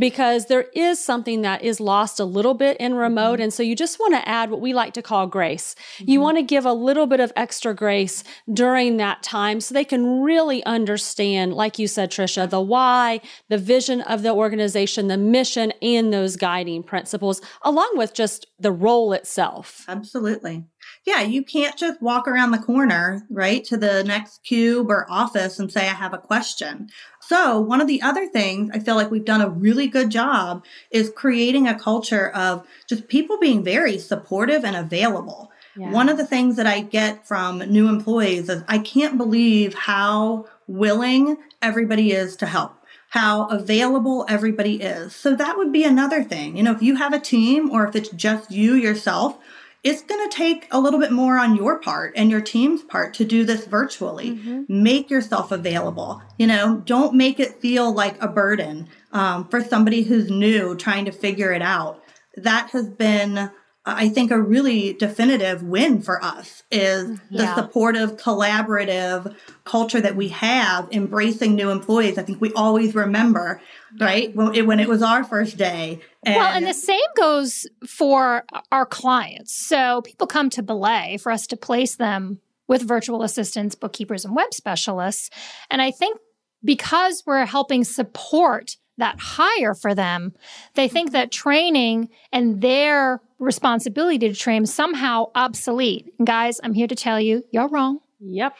because 0.00 0.46
there 0.46 0.66
is 0.74 0.98
something 0.98 1.42
that 1.42 1.62
is 1.62 1.78
lost 1.78 2.18
a 2.18 2.24
little 2.24 2.54
bit 2.54 2.76
in 2.78 2.92
mm-hmm. 2.92 3.00
remote. 3.00 3.38
And 3.38 3.52
so 3.52 3.62
you 3.62 3.76
just 3.76 4.00
want 4.00 4.14
to 4.14 4.28
add 4.28 4.50
what 4.50 4.60
we 4.60 4.72
like 4.72 4.94
to 4.94 5.02
call 5.02 5.26
grace. 5.26 5.76
You 5.98 6.18
mm-hmm. 6.18 6.22
want 6.22 6.36
to 6.38 6.42
give 6.42 6.64
a 6.64 6.72
little 6.72 7.06
bit 7.06 7.20
of 7.20 7.32
extra 7.36 7.74
grace 7.74 8.24
during 8.52 8.96
that 8.96 9.22
time 9.22 9.60
so 9.60 9.74
they 9.74 9.84
can 9.84 10.22
really 10.22 10.64
understand, 10.64 11.52
like 11.52 11.78
you 11.78 11.86
said, 11.86 12.10
Trisha, 12.10 12.48
the 12.48 12.60
why, 12.60 13.20
the 13.48 13.58
vision 13.58 14.00
of 14.00 14.22
the 14.22 14.32
organization, 14.32 15.08
the 15.08 15.18
mission, 15.18 15.72
and 15.82 16.12
those 16.12 16.36
guiding 16.36 16.82
principles, 16.82 17.42
along 17.62 17.92
with 17.94 18.14
just 18.14 18.46
the 18.58 18.72
role 18.72 19.12
itself. 19.12 19.84
Absolutely. 19.86 20.64
Yeah, 21.06 21.22
you 21.22 21.42
can't 21.42 21.76
just 21.76 22.00
walk 22.02 22.28
around 22.28 22.50
the 22.50 22.58
corner, 22.58 23.26
right, 23.30 23.64
to 23.64 23.76
the 23.76 24.04
next 24.04 24.42
cube 24.44 24.90
or 24.90 25.06
office 25.10 25.58
and 25.58 25.72
say, 25.72 25.82
I 25.88 25.94
have 25.94 26.12
a 26.12 26.18
question. 26.18 26.88
So, 27.20 27.60
one 27.60 27.80
of 27.80 27.86
the 27.86 28.02
other 28.02 28.26
things 28.26 28.70
I 28.72 28.78
feel 28.80 28.96
like 28.96 29.10
we've 29.10 29.24
done 29.24 29.40
a 29.40 29.48
really 29.48 29.86
good 29.86 30.10
job 30.10 30.64
is 30.90 31.12
creating 31.14 31.68
a 31.68 31.78
culture 31.78 32.30
of 32.30 32.66
just 32.88 33.08
people 33.08 33.38
being 33.38 33.62
very 33.64 33.98
supportive 33.98 34.64
and 34.64 34.76
available. 34.76 35.50
One 35.92 36.08
of 36.08 36.18
the 36.18 36.26
things 36.26 36.56
that 36.56 36.66
I 36.66 36.80
get 36.80 37.26
from 37.26 37.58
new 37.58 37.88
employees 37.88 38.48
is 38.48 38.62
I 38.68 38.78
can't 38.78 39.16
believe 39.16 39.72
how 39.74 40.46
willing 40.66 41.36
everybody 41.62 42.12
is 42.12 42.36
to 42.36 42.46
help, 42.46 42.72
how 43.10 43.46
available 43.46 44.26
everybody 44.28 44.82
is. 44.82 45.14
So 45.14 45.34
that 45.36 45.56
would 45.56 45.72
be 45.72 45.84
another 45.84 46.22
thing. 46.22 46.56
You 46.56 46.64
know, 46.64 46.72
if 46.72 46.82
you 46.82 46.96
have 46.96 47.12
a 47.12 47.20
team 47.20 47.70
or 47.70 47.86
if 47.86 47.96
it's 47.96 48.10
just 48.10 48.50
you 48.50 48.74
yourself, 48.74 49.38
it's 49.82 50.02
going 50.02 50.28
to 50.28 50.36
take 50.36 50.68
a 50.70 50.80
little 50.80 51.00
bit 51.00 51.10
more 51.10 51.38
on 51.38 51.56
your 51.56 51.78
part 51.78 52.12
and 52.16 52.30
your 52.30 52.40
team's 52.40 52.82
part 52.82 53.14
to 53.14 53.24
do 53.24 53.44
this 53.44 53.66
virtually. 53.66 54.38
Make 54.68 55.10
yourself 55.10 55.52
available. 55.52 56.20
You 56.38 56.46
know, 56.46 56.82
don't 56.84 57.14
make 57.14 57.40
it 57.40 57.60
feel 57.60 57.92
like 57.92 58.22
a 58.22 58.28
burden 58.28 58.88
um, 59.12 59.48
for 59.48 59.62
somebody 59.62 60.02
who's 60.02 60.30
new 60.30 60.76
trying 60.76 61.06
to 61.06 61.12
figure 61.12 61.52
it 61.52 61.62
out. 61.62 62.02
That 62.36 62.70
has 62.70 62.88
been 62.88 63.50
I 63.86 64.10
think 64.10 64.30
a 64.30 64.38
really 64.38 64.92
definitive 64.92 65.62
win 65.62 66.02
for 66.02 66.22
us 66.22 66.62
is 66.70 67.04
mm-hmm. 67.04 67.36
the 67.36 67.42
Yeah. 67.44 67.54
supportive, 67.54 68.16
collaborative 68.16 69.34
culture 69.64 70.00
that 70.00 70.16
we 70.16 70.28
have, 70.28 70.88
embracing 70.92 71.54
new 71.54 71.70
employees. 71.70 72.18
I 72.18 72.22
think 72.22 72.40
we 72.40 72.52
always 72.52 72.94
remember, 72.94 73.60
right, 73.98 74.34
when 74.36 74.54
it, 74.54 74.66
when 74.66 74.80
it 74.80 74.88
was 74.88 75.02
our 75.02 75.24
first 75.24 75.56
day. 75.56 76.00
well, 76.26 76.52
and 76.54 76.66
the 76.66 76.74
same 76.74 77.00
goes 77.16 77.66
for 77.86 78.44
our 78.70 78.84
clients. 78.84 79.54
So 79.54 80.02
people 80.02 80.26
come 80.26 80.50
to 80.50 80.62
Belay 80.62 81.16
for 81.16 81.32
us 81.32 81.46
to 81.46 81.56
place 81.56 81.96
them 81.96 82.40
with 82.68 82.82
virtual 82.82 83.22
assistants, 83.22 83.74
bookkeepers, 83.74 84.26
and 84.26 84.36
web 84.36 84.52
specialists. 84.52 85.30
And 85.70 85.80
I 85.80 85.90
think 85.90 86.18
because 86.62 87.22
we're 87.26 87.46
helping 87.46 87.84
support 87.84 88.76
that 89.00 89.18
hire 89.20 89.74
for 89.74 89.94
them, 89.94 90.32
they 90.74 90.88
think 90.88 91.12
that 91.12 91.30
training 91.32 92.08
and 92.32 92.60
their 92.62 93.20
responsibility 93.38 94.18
to 94.28 94.34
train 94.34 94.62
is 94.62 94.72
somehow 94.72 95.26
obsolete. 95.34 96.12
And 96.18 96.26
guys, 96.26 96.60
I'm 96.62 96.74
here 96.74 96.86
to 96.86 96.94
tell 96.94 97.20
you, 97.20 97.42
you're 97.50 97.68
wrong. 97.68 97.98
Yep. 98.20 98.54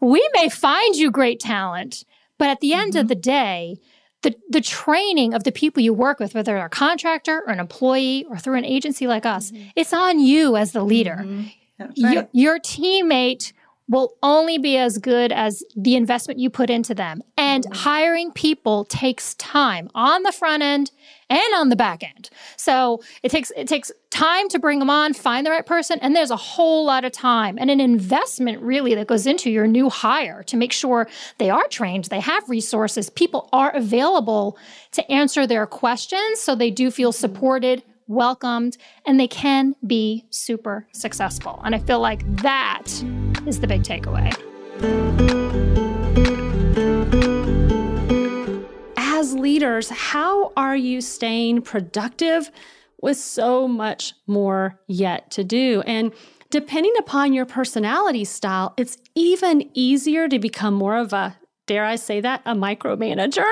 We 0.00 0.26
may 0.34 0.48
find 0.48 0.94
you 0.96 1.10
great 1.10 1.40
talent, 1.40 2.04
but 2.38 2.48
at 2.48 2.60
the 2.60 2.72
end 2.74 2.92
Mm-hmm. 2.92 3.00
of 3.00 3.08
the 3.08 3.14
day, 3.14 3.78
the, 4.22 4.34
the 4.50 4.60
training 4.60 5.32
of 5.34 5.44
the 5.44 5.52
people 5.52 5.82
you 5.82 5.92
work 5.94 6.18
with, 6.20 6.34
whether 6.34 6.52
they're 6.52 6.66
a 6.66 6.68
contractor 6.68 7.42
or 7.46 7.52
an 7.52 7.60
employee 7.60 8.24
or 8.28 8.36
through 8.36 8.56
an 8.56 8.64
agency 8.64 9.06
like 9.06 9.24
us, 9.24 9.52
it's 9.76 9.92
on 9.92 10.18
you 10.20 10.56
as 10.56 10.72
the 10.72 10.82
leader. 10.84 11.18
Mhm. 11.24 11.52
That's 11.78 11.92
Your, 11.96 12.28
your 12.32 12.58
teammate 12.58 13.52
will 13.88 14.14
only 14.22 14.58
be 14.58 14.76
as 14.76 14.98
good 14.98 15.32
as 15.32 15.64
the 15.74 15.96
investment 15.96 16.38
you 16.38 16.50
put 16.50 16.68
into 16.68 16.94
them. 16.94 17.22
And 17.36 17.64
mm. 17.64 17.74
hiring 17.74 18.32
people 18.32 18.84
takes 18.84 19.34
time 19.34 19.90
on 19.94 20.22
the 20.22 20.32
front 20.32 20.62
end 20.62 20.90
and 21.30 21.54
on 21.56 21.68
the 21.68 21.76
back 21.76 22.02
end. 22.02 22.30
So 22.56 23.02
it 23.22 23.30
takes 23.30 23.50
it 23.56 23.66
takes 23.66 23.90
time 24.10 24.48
to 24.48 24.58
bring 24.58 24.78
them 24.78 24.90
on, 24.90 25.14
find 25.14 25.46
the 25.46 25.50
right 25.50 25.64
person, 25.64 25.98
and 26.00 26.14
there's 26.14 26.30
a 26.30 26.36
whole 26.36 26.84
lot 26.84 27.04
of 27.04 27.12
time 27.12 27.58
and 27.58 27.70
an 27.70 27.80
investment 27.80 28.62
really 28.62 28.94
that 28.94 29.06
goes 29.06 29.26
into 29.26 29.50
your 29.50 29.66
new 29.66 29.90
hire 29.90 30.42
to 30.44 30.56
make 30.56 30.72
sure 30.72 31.08
they 31.38 31.50
are 31.50 31.66
trained, 31.68 32.06
they 32.06 32.20
have 32.20 32.48
resources, 32.48 33.10
people 33.10 33.48
are 33.52 33.70
available 33.74 34.56
to 34.92 35.10
answer 35.10 35.46
their 35.46 35.66
questions 35.66 36.40
so 36.40 36.54
they 36.54 36.70
do 36.70 36.90
feel 36.90 37.12
mm. 37.12 37.16
supported, 37.16 37.82
welcomed, 38.06 38.76
and 39.06 39.20
they 39.20 39.28
can 39.28 39.74
be 39.86 40.24
super 40.30 40.86
successful. 40.92 41.60
And 41.64 41.74
I 41.74 41.78
feel 41.78 42.00
like 42.00 42.24
that 42.42 42.86
is 43.48 43.60
the 43.60 43.66
big 43.66 43.82
takeaway. 43.82 44.32
As 48.96 49.34
leaders, 49.34 49.88
how 49.88 50.52
are 50.56 50.76
you 50.76 51.00
staying 51.00 51.62
productive 51.62 52.50
with 53.00 53.16
so 53.16 53.66
much 53.66 54.14
more 54.26 54.78
yet 54.86 55.30
to 55.32 55.44
do? 55.44 55.82
And 55.86 56.12
depending 56.50 56.92
upon 56.98 57.32
your 57.32 57.46
personality 57.46 58.24
style, 58.24 58.74
it's 58.76 58.98
even 59.14 59.70
easier 59.74 60.28
to 60.28 60.38
become 60.38 60.74
more 60.74 60.96
of 60.96 61.12
a 61.12 61.36
dare 61.68 61.84
I 61.84 61.94
say 61.94 62.20
that, 62.22 62.42
a 62.44 62.54
micromanager. 62.54 63.46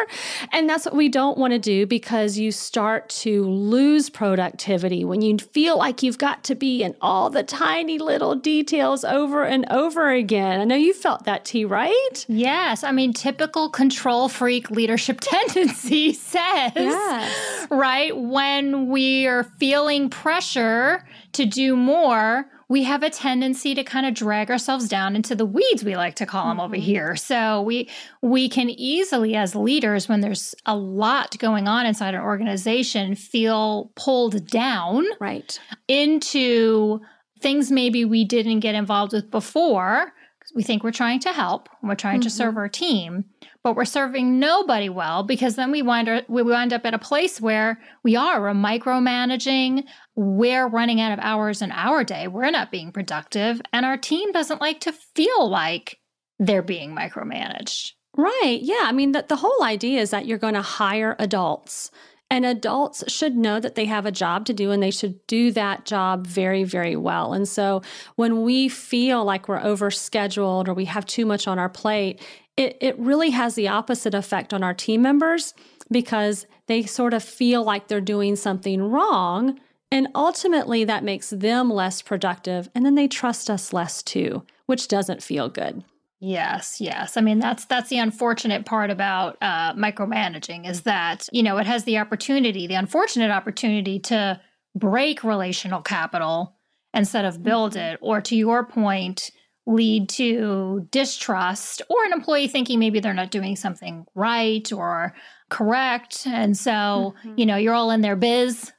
And 0.52 0.68
that's 0.68 0.84
what 0.86 0.96
we 0.96 1.08
don't 1.08 1.38
want 1.38 1.52
to 1.52 1.58
do 1.60 1.86
because 1.86 2.36
you 2.36 2.50
start 2.50 3.08
to 3.10 3.44
lose 3.44 4.10
productivity 4.10 5.04
when 5.04 5.22
you 5.22 5.38
feel 5.38 5.78
like 5.78 6.02
you've 6.02 6.18
got 6.18 6.42
to 6.44 6.54
be 6.56 6.82
in 6.82 6.96
all 7.00 7.30
the 7.30 7.44
tiny 7.44 7.98
little 7.98 8.34
details 8.34 9.04
over 9.04 9.44
and 9.44 9.64
over 9.70 10.10
again. 10.10 10.60
I 10.60 10.64
know 10.64 10.74
you 10.74 10.92
felt 10.94 11.24
that, 11.24 11.44
T, 11.44 11.64
right? 11.64 12.24
Yes. 12.26 12.82
I 12.82 12.90
mean, 12.90 13.12
typical 13.12 13.68
control 13.68 14.28
freak 14.28 14.70
leadership 14.70 15.20
tendency 15.20 16.12
says, 16.12 16.72
Yes. 16.74 17.66
right? 17.70 18.16
When 18.16 18.88
we 18.88 19.26
are 19.26 19.44
feeling 19.44 20.08
pressure 20.10 21.04
to 21.32 21.44
do 21.44 21.76
more, 21.76 22.46
we 22.68 22.82
have 22.82 23.02
a 23.02 23.10
tendency 23.10 23.74
to 23.74 23.84
kind 23.84 24.06
of 24.06 24.14
drag 24.14 24.50
ourselves 24.50 24.88
down 24.88 25.14
into 25.14 25.34
the 25.34 25.46
weeds 25.46 25.84
we 25.84 25.96
like 25.96 26.16
to 26.16 26.26
call 26.26 26.48
them 26.48 26.60
over 26.60 26.74
mm-hmm. 26.74 26.82
here 26.82 27.16
so 27.16 27.62
we 27.62 27.88
we 28.22 28.48
can 28.48 28.68
easily 28.70 29.36
as 29.36 29.54
leaders 29.54 30.08
when 30.08 30.20
there's 30.20 30.54
a 30.66 30.76
lot 30.76 31.36
going 31.38 31.68
on 31.68 31.86
inside 31.86 32.14
an 32.14 32.20
organization 32.20 33.14
feel 33.14 33.90
pulled 33.96 34.46
down 34.48 35.04
Right. 35.20 35.58
into 35.88 37.00
things 37.40 37.70
maybe 37.70 38.04
we 38.04 38.24
didn't 38.24 38.60
get 38.60 38.74
involved 38.74 39.12
with 39.12 39.30
before 39.30 40.12
we 40.54 40.62
think 40.62 40.82
we're 40.82 40.90
trying 40.90 41.20
to 41.20 41.32
help 41.32 41.68
we're 41.82 41.94
trying 41.94 42.20
to 42.20 42.28
mm-hmm. 42.28 42.36
serve 42.36 42.56
our 42.56 42.68
team 42.68 43.24
but 43.62 43.74
we're 43.74 43.84
serving 43.84 44.38
nobody 44.38 44.88
well 44.88 45.22
because 45.22 45.56
then 45.56 45.70
we 45.70 45.82
wind 45.82 46.08
up, 46.08 46.28
we 46.28 46.42
wind 46.42 46.72
up 46.72 46.86
at 46.86 46.94
a 46.94 46.98
place 46.98 47.40
where 47.40 47.80
we 48.02 48.16
are 48.16 48.40
we're 48.40 48.52
micromanaging 48.52 49.84
we're 50.14 50.68
running 50.68 51.00
out 51.00 51.12
of 51.12 51.18
hours 51.20 51.62
in 51.62 51.70
our 51.72 52.04
day 52.04 52.28
we're 52.28 52.50
not 52.50 52.70
being 52.70 52.92
productive 52.92 53.60
and 53.72 53.84
our 53.84 53.96
team 53.96 54.32
doesn't 54.32 54.60
like 54.60 54.80
to 54.80 54.92
feel 54.92 55.48
like 55.48 55.98
they're 56.38 56.62
being 56.62 56.94
micromanaged 56.94 57.92
Right. 58.16 58.60
Yeah. 58.62 58.84
I 58.84 58.92
mean, 58.92 59.12
the, 59.12 59.26
the 59.28 59.36
whole 59.36 59.62
idea 59.62 60.00
is 60.00 60.10
that 60.10 60.26
you're 60.26 60.38
going 60.38 60.54
to 60.54 60.62
hire 60.62 61.16
adults, 61.18 61.90
and 62.30 62.44
adults 62.44 63.04
should 63.06 63.36
know 63.36 63.60
that 63.60 63.76
they 63.76 63.84
have 63.84 64.04
a 64.04 64.12
job 64.12 64.46
to 64.46 64.52
do 64.52 64.70
and 64.70 64.82
they 64.82 64.90
should 64.90 65.24
do 65.26 65.52
that 65.52 65.84
job 65.84 66.26
very, 66.26 66.64
very 66.64 66.96
well. 66.96 67.32
And 67.32 67.48
so 67.48 67.82
when 68.16 68.42
we 68.42 68.68
feel 68.68 69.24
like 69.24 69.48
we're 69.48 69.60
overscheduled 69.60 70.66
or 70.68 70.74
we 70.74 70.86
have 70.86 71.06
too 71.06 71.24
much 71.24 71.46
on 71.46 71.58
our 71.58 71.68
plate, 71.68 72.20
it, 72.56 72.76
it 72.80 72.98
really 72.98 73.30
has 73.30 73.54
the 73.54 73.68
opposite 73.68 74.14
effect 74.14 74.52
on 74.52 74.64
our 74.64 74.74
team 74.74 75.02
members 75.02 75.54
because 75.90 76.46
they 76.66 76.82
sort 76.82 77.14
of 77.14 77.22
feel 77.22 77.62
like 77.62 77.86
they're 77.86 78.00
doing 78.00 78.34
something 78.34 78.82
wrong. 78.82 79.60
And 79.92 80.08
ultimately, 80.16 80.82
that 80.84 81.04
makes 81.04 81.30
them 81.30 81.70
less 81.70 82.02
productive. 82.02 82.68
And 82.74 82.84
then 82.84 82.96
they 82.96 83.06
trust 83.06 83.48
us 83.48 83.72
less 83.72 84.02
too, 84.02 84.42
which 84.66 84.88
doesn't 84.88 85.22
feel 85.22 85.48
good. 85.48 85.84
Yes, 86.18 86.80
yes. 86.80 87.16
I 87.16 87.20
mean 87.20 87.38
that's 87.38 87.66
that's 87.66 87.90
the 87.90 87.98
unfortunate 87.98 88.64
part 88.64 88.90
about 88.90 89.36
uh, 89.42 89.74
micromanaging 89.74 90.68
is 90.68 90.82
that 90.82 91.28
you 91.30 91.42
know 91.42 91.58
it 91.58 91.66
has 91.66 91.84
the 91.84 91.98
opportunity, 91.98 92.66
the 92.66 92.74
unfortunate 92.74 93.30
opportunity 93.30 93.98
to 94.00 94.40
break 94.74 95.22
relational 95.22 95.82
capital 95.82 96.56
instead 96.94 97.26
of 97.26 97.42
build 97.42 97.76
it, 97.76 97.98
or 98.00 98.22
to 98.22 98.34
your 98.34 98.64
point, 98.64 99.30
lead 99.66 100.08
to 100.08 100.88
distrust 100.90 101.82
or 101.90 102.04
an 102.06 102.12
employee 102.14 102.48
thinking 102.48 102.78
maybe 102.78 102.98
they're 103.00 103.12
not 103.12 103.30
doing 103.30 103.54
something 103.54 104.06
right 104.14 104.72
or 104.72 105.14
correct, 105.50 106.26
and 106.26 106.56
so 106.56 107.14
you 107.36 107.44
know 107.44 107.56
you're 107.56 107.74
all 107.74 107.90
in 107.90 108.00
their 108.00 108.16
biz. 108.16 108.72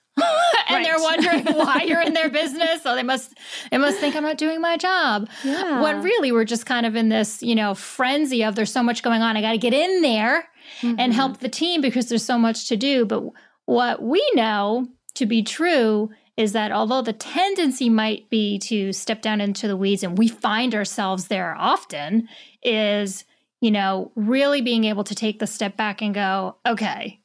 They're 0.88 1.04
wondering 1.04 1.46
why 1.58 1.84
you're 1.86 2.02
in 2.02 2.14
their 2.14 2.30
business. 2.30 2.84
So 2.84 2.96
they 2.96 3.04
must 3.04 3.38
they 3.72 3.78
must 3.78 4.00
think 4.00 4.16
I'm 4.16 4.24
not 4.24 4.38
doing 4.38 4.62
my 4.62 4.78
job. 4.78 5.30
Yeah. 5.44 5.82
When 5.82 6.02
really 6.02 6.32
we're 6.32 6.46
just 6.46 6.66
kind 6.66 6.86
of 6.86 6.96
in 6.96 7.10
this, 7.10 7.44
you 7.44 7.56
know, 7.56 7.74
frenzy 7.74 8.44
of 8.44 8.56
there's 8.56 8.72
so 8.72 8.84
much 8.84 9.04
going 9.04 9.22
on. 9.22 9.38
I 9.38 9.42
got 9.42 9.52
to 9.52 9.58
get 9.58 9.74
in 9.74 10.02
there 10.02 10.48
and 10.84 11.14
help 11.14 11.34
mm-hmm. 11.34 11.42
the 11.42 11.50
team 11.50 11.82
because 11.82 12.10
there's 12.10 12.26
so 12.26 12.38
much 12.38 12.68
to 12.70 12.78
do. 12.78 13.06
But 13.06 13.24
what 13.66 14.02
we 14.02 14.26
know 14.34 14.88
to 15.16 15.26
be 15.26 15.44
true 15.44 16.10
is 16.36 16.54
that 16.54 16.72
although 16.72 17.02
the 17.02 17.14
tendency 17.14 17.90
might 17.90 18.30
be 18.30 18.60
to 18.60 18.94
step 18.94 19.22
down 19.22 19.42
into 19.42 19.68
the 19.68 19.78
weeds 19.78 20.04
and 20.04 20.18
we 20.18 20.28
find 20.28 20.76
ourselves 20.76 21.28
there 21.28 21.56
often 21.58 22.28
is, 22.62 23.26
you 23.60 23.72
know, 23.72 24.12
really 24.16 24.62
being 24.62 24.84
able 24.84 25.04
to 25.04 25.16
take 25.16 25.40
the 25.40 25.48
step 25.48 25.76
back 25.76 26.02
and 26.02 26.14
go, 26.14 26.56
okay, 26.66 27.20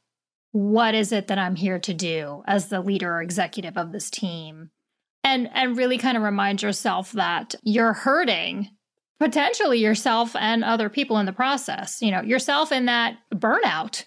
what 0.52 0.94
is 0.94 1.12
it 1.12 1.28
that 1.28 1.38
I'm 1.38 1.56
here 1.56 1.78
to 1.80 1.94
do 1.94 2.42
as 2.46 2.68
the 2.68 2.80
leader 2.80 3.14
or 3.14 3.22
executive 3.22 3.76
of 3.76 3.90
this 3.92 4.10
team? 4.10 4.70
And 5.24 5.50
and 5.54 5.76
really 5.76 5.98
kind 5.98 6.16
of 6.16 6.22
remind 6.22 6.62
yourself 6.62 7.12
that 7.12 7.54
you're 7.62 7.92
hurting 7.92 8.68
potentially 9.18 9.78
yourself 9.78 10.34
and 10.34 10.64
other 10.64 10.88
people 10.88 11.18
in 11.18 11.26
the 11.26 11.32
process. 11.32 12.02
You 12.02 12.10
know, 12.10 12.22
yourself 12.22 12.72
in 12.72 12.86
that 12.86 13.16
burnout, 13.32 14.04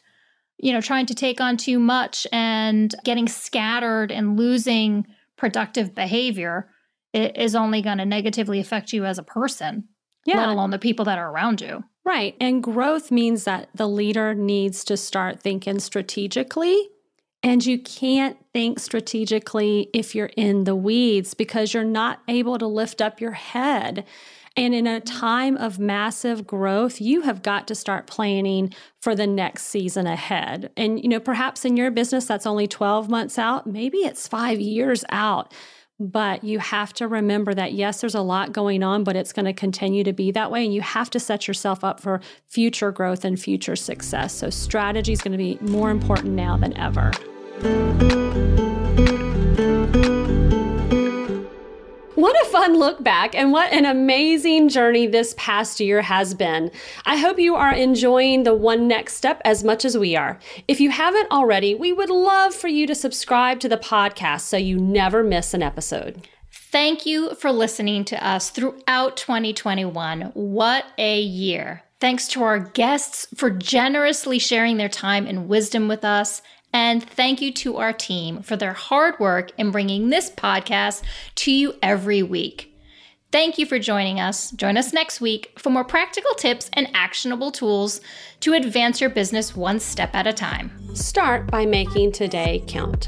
you 0.58 0.72
know, 0.74 0.82
trying 0.82 1.06
to 1.08 1.16
take 1.16 1.42
on 1.42 1.58
too 1.58 1.80
much 1.80 2.28
and 2.32 2.94
getting 3.04 3.28
scattered 3.28 4.12
and 4.12 4.38
losing 4.38 5.06
productive 5.38 5.96
behavior 5.96 6.70
is 7.14 7.56
only 7.56 7.82
going 7.82 7.98
to 7.98 8.06
negatively 8.06 8.60
affect 8.60 8.92
you 8.92 9.06
as 9.06 9.18
a 9.18 9.24
person, 9.24 9.88
yeah. 10.26 10.38
let 10.38 10.50
alone 10.50 10.72
the 10.72 10.80
people 10.80 11.06
that 11.06 11.18
are 11.18 11.32
around 11.32 11.62
you. 11.62 11.84
Right. 12.06 12.36
And 12.40 12.62
growth 12.62 13.12
means 13.12 13.46
that 13.46 13.70
the 13.74 13.88
leader 13.88 14.36
needs 14.36 14.84
to 14.86 14.96
start 14.96 15.42
thinking 15.42 15.80
strategically. 15.80 16.90
And 17.42 17.66
you 17.66 17.80
can't 17.80 18.38
think 18.54 18.80
strategically 18.80 19.90
if 19.94 20.16
you're 20.16 20.32
in 20.38 20.64
the 20.64 20.76
weeds 20.76 21.34
because 21.34 21.74
you're 21.74 21.84
not 21.84 22.22
able 22.28 22.58
to 22.60 22.68
lift 22.68 23.02
up 23.02 23.20
your 23.20 23.32
head. 23.32 24.06
And 24.58 24.74
in 24.74 24.88
a 24.88 25.02
time 25.02 25.58
of 25.58 25.80
massive 25.80 26.48
growth, 26.48 27.02
you 27.02 27.22
have 27.22 27.42
got 27.42 27.68
to 27.68 27.76
start 27.76 28.08
planning 28.08 28.74
for 29.02 29.16
the 29.16 29.28
next 29.28 29.66
season 29.66 30.08
ahead. 30.08 30.72
And, 30.78 31.02
you 31.02 31.10
know, 31.10 31.20
perhaps 31.20 31.66
in 31.66 31.76
your 31.76 31.92
business, 31.92 32.26
that's 32.26 32.46
only 32.46 32.68
12 32.68 33.10
months 33.10 33.38
out, 33.38 33.68
maybe 33.68 33.98
it's 34.00 34.28
five 34.28 34.60
years 34.60 35.04
out. 35.10 35.54
But 36.00 36.44
you 36.44 36.60
have 36.60 36.92
to 36.96 37.08
remember 37.08 37.54
that, 37.54 37.72
yes, 37.72 38.02
there's 38.02 38.16
a 38.16 38.22
lot 38.22 38.52
going 38.52 38.84
on, 38.84 39.06
but 39.06 39.16
it's 39.16 39.32
going 39.32 39.46
to 39.46 39.54
continue 39.54 40.04
to 40.04 40.12
be 40.12 40.30
that 40.32 40.52
way. 40.52 40.66
And 40.66 40.74
you 40.74 40.82
have 40.82 41.10
to 41.12 41.20
set 41.20 41.48
yourself 41.48 41.86
up 41.86 42.02
for 42.02 42.20
future 42.50 42.92
growth 42.92 43.24
and 43.24 43.40
future 43.40 43.78
success. 43.78 44.34
So, 44.34 44.50
strategy 44.50 45.14
is 45.14 45.22
going 45.22 45.32
to 45.32 45.38
be 45.38 45.58
more 45.62 45.92
important 45.92 46.34
now 46.34 46.58
than 46.58 46.76
ever. 46.78 47.12
What 52.16 52.42
a 52.42 52.50
fun 52.50 52.80
look 52.80 53.04
back, 53.04 53.36
and 53.36 53.52
what 53.52 53.74
an 53.74 53.86
amazing 53.86 54.70
journey 54.70 55.06
this 55.06 55.36
past 55.38 55.82
year 55.82 56.02
has 56.02 56.34
been. 56.34 56.72
I 57.06 57.18
hope 57.18 57.38
you 57.38 57.56
are 57.56 57.74
enjoying 57.74 58.44
the 58.44 58.56
One 58.56 58.88
Next 58.88 59.16
Step 59.16 59.42
as 59.44 59.66
much 59.66 59.84
as 59.84 59.98
we 59.98 60.16
are. 60.16 60.40
If 60.66 60.80
you 60.80 60.92
haven't 60.92 61.30
already, 61.30 61.76
we 61.76 61.92
would 61.92 62.10
love 62.10 62.56
for 62.56 62.70
you 62.70 62.88
to 62.88 62.96
subscribe 62.96 63.60
to 63.60 63.70
the 63.70 63.76
podcast 63.76 64.42
so 64.42 64.56
you 64.56 64.80
never 64.80 65.26
miss 65.26 65.54
an 65.54 65.62
episode. 65.62 66.26
Thank 66.50 67.06
you 67.06 67.36
for 67.36 67.52
listening 67.52 68.06
to 68.06 68.26
us 68.26 68.50
throughout 68.50 69.18
2021. 69.18 70.32
What 70.36 70.86
a 70.98 71.20
year. 71.20 71.84
Thanks 72.00 72.30
to 72.30 72.44
our 72.44 72.60
guests 72.60 73.28
for 73.36 73.50
generously 73.50 74.40
sharing 74.40 74.78
their 74.78 74.88
time 74.88 75.28
and 75.28 75.50
wisdom 75.50 75.90
with 75.90 76.06
us. 76.06 76.42
And 76.76 77.02
thank 77.02 77.42
you 77.42 77.54
to 77.54 77.78
our 77.78 77.94
team 77.94 78.42
for 78.42 78.58
their 78.58 78.74
hard 78.74 79.18
work 79.18 79.52
in 79.58 79.72
bringing 79.72 80.10
this 80.10 80.30
podcast 80.30 81.04
to 81.36 81.50
you 81.50 81.76
every 81.82 82.22
week. 82.22 82.78
Thank 83.32 83.58
you 83.58 83.66
for 83.66 83.80
joining 83.80 84.20
us. 84.20 84.52
Join 84.52 84.76
us 84.76 84.92
next 84.92 85.22
week 85.22 85.58
for 85.58 85.70
more 85.70 85.86
practical 85.86 86.36
tips 86.36 86.70
and 86.74 86.90
actionable 86.94 87.52
tools 87.52 88.02
to 88.42 88.54
advance 88.54 89.00
your 89.00 89.10
business 89.10 89.56
one 89.56 89.80
step 89.80 90.14
at 90.14 90.28
a 90.28 90.34
time. 90.34 90.70
Start 90.94 91.50
by 91.50 91.66
making 91.66 92.12
today 92.12 92.62
count. 92.68 93.08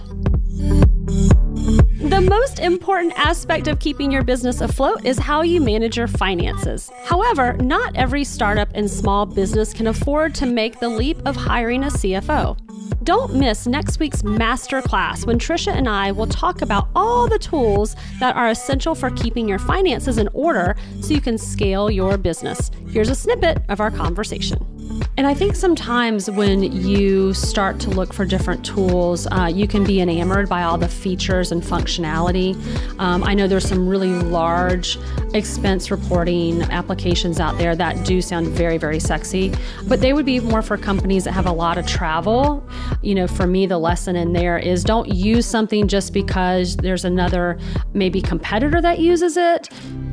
The 1.99 2.21
most 2.21 2.59
important 2.59 3.13
aspect 3.17 3.67
of 3.67 3.79
keeping 3.79 4.11
your 4.11 4.23
business 4.23 4.61
afloat 4.61 5.03
is 5.03 5.17
how 5.17 5.41
you 5.41 5.59
manage 5.59 5.97
your 5.97 6.07
finances. 6.07 6.91
However, 7.05 7.53
not 7.53 7.95
every 7.95 8.23
startup 8.23 8.69
and 8.75 8.87
small 8.87 9.25
business 9.25 9.73
can 9.73 9.87
afford 9.87 10.35
to 10.35 10.45
make 10.45 10.79
the 10.79 10.89
leap 10.89 11.17
of 11.25 11.35
hiring 11.35 11.83
a 11.83 11.87
CFO. 11.87 12.55
Don't 13.03 13.33
miss 13.33 13.65
next 13.65 13.97
week's 13.99 14.21
masterclass 14.21 15.25
when 15.25 15.39
Trisha 15.39 15.71
and 15.71 15.89
I 15.89 16.11
will 16.11 16.27
talk 16.27 16.61
about 16.61 16.87
all 16.95 17.27
the 17.27 17.39
tools 17.39 17.95
that 18.19 18.35
are 18.35 18.49
essential 18.49 18.93
for 18.93 19.09
keeping 19.09 19.47
your 19.47 19.59
finances 19.59 20.19
in 20.19 20.29
order 20.33 20.75
so 21.01 21.15
you 21.15 21.21
can 21.21 21.39
scale 21.39 21.89
your 21.89 22.15
business. 22.15 22.69
Here's 22.91 23.09
a 23.09 23.15
snippet 23.15 23.57
of 23.69 23.79
our 23.79 23.89
conversation. 23.89 24.76
And 25.17 25.25
I 25.25 25.33
think 25.33 25.55
sometimes 25.55 26.29
when 26.29 26.61
you 26.61 27.33
start 27.33 27.79
to 27.81 27.89
look 27.89 28.13
for 28.13 28.23
different 28.23 28.63
tools, 28.63 29.27
uh, 29.31 29.51
you 29.51 29.67
can 29.67 29.83
be 29.83 29.99
enamored 29.99 30.47
by 30.47 30.61
all 30.61 30.77
the 30.77 30.87
features 30.87 31.51
and 31.51 31.63
functionality. 31.63 32.55
Um, 32.99 33.23
I 33.23 33.33
know 33.33 33.47
there's 33.47 33.67
some 33.67 33.89
really 33.89 34.13
large 34.13 34.99
expense 35.33 35.89
reporting 35.89 36.61
applications 36.63 37.39
out 37.39 37.57
there 37.57 37.75
that 37.75 38.05
do 38.05 38.21
sound 38.21 38.49
very, 38.49 38.77
very 38.77 38.99
sexy, 38.99 39.53
but 39.87 40.01
they 40.01 40.13
would 40.13 40.25
be 40.25 40.39
more 40.39 40.61
for 40.61 40.77
companies 40.77 41.23
that 41.23 41.31
have 41.31 41.47
a 41.47 41.51
lot 41.51 41.79
of 41.79 41.87
travel. 41.87 42.63
You 43.01 43.15
know, 43.15 43.27
for 43.27 43.47
me, 43.47 43.65
the 43.65 43.79
lesson 43.79 44.15
in 44.15 44.33
there 44.33 44.59
is 44.59 44.83
don't 44.83 45.09
use 45.09 45.47
something 45.47 45.87
just 45.87 46.13
because 46.13 46.77
there's 46.77 47.05
another 47.05 47.57
maybe 47.93 48.21
competitor 48.21 48.81
that 48.81 48.99
uses 48.99 49.35
it 49.35 49.69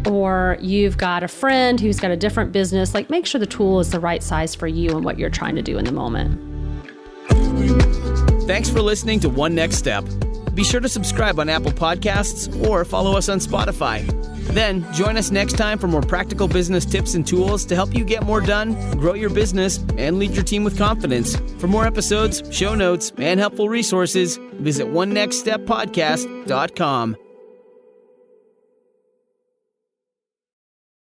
or 0.07 0.57
you've 0.61 0.99
got 0.99 1.23
a 1.23 1.29
friend 1.29 1.81
who's 1.81 1.99
got 1.99 2.11
a 2.11 2.17
different 2.17 2.53
business, 2.53 2.95
like 2.95 3.11
make 3.11 3.27
sure 3.27 3.39
the 3.39 3.47
tool 3.47 3.81
is 3.81 3.91
the 3.91 4.01
right 4.01 4.23
size 4.23 4.55
for 4.55 4.67
you 4.67 4.91
and 4.91 5.05
what 5.05 5.19
you're 5.19 5.31
trying 5.31 5.57
to 5.57 5.63
do 5.63 5.79
in 5.79 5.85
the 5.85 5.93
moment. 5.93 6.41
Thanks 8.47 8.69
for 8.69 8.83
listening 8.83 9.21
to 9.21 9.29
One 9.29 9.55
Next 9.55 9.77
Step. 9.77 10.05
Be 10.55 10.65
sure 10.65 10.81
to 10.81 10.89
subscribe 10.89 11.41
on 11.41 11.49
Apple 11.49 11.73
Podcasts 11.73 12.69
or 12.69 12.85
follow 12.85 13.17
us 13.17 13.29
on 13.29 13.39
Spotify. 13.39 14.07
Then 14.55 14.87
join 14.93 15.17
us 15.17 15.31
next 15.31 15.55
time 15.55 15.79
for 15.79 15.89
more 15.89 16.03
practical 16.03 16.47
business 16.47 16.85
tips 16.85 17.15
and 17.15 17.27
tools 17.27 17.65
to 17.65 17.75
help 17.75 17.95
you 17.95 18.05
get 18.05 18.23
more 18.23 18.41
done, 18.41 18.75
grow 18.99 19.15
your 19.15 19.31
business, 19.31 19.79
and 19.99 20.19
lead 20.19 20.33
your 20.33 20.45
team 20.45 20.63
with 20.63 20.79
confidence. 20.79 21.37
For 21.59 21.67
more 21.67 21.87
episodes, 21.87 22.43
show 22.55 22.75
notes, 22.75 23.13
and 23.17 23.41
helpful 23.41 23.69
resources, 23.69 24.39
visit 24.61 24.87
onenextsteppodcast.com. 24.87 27.17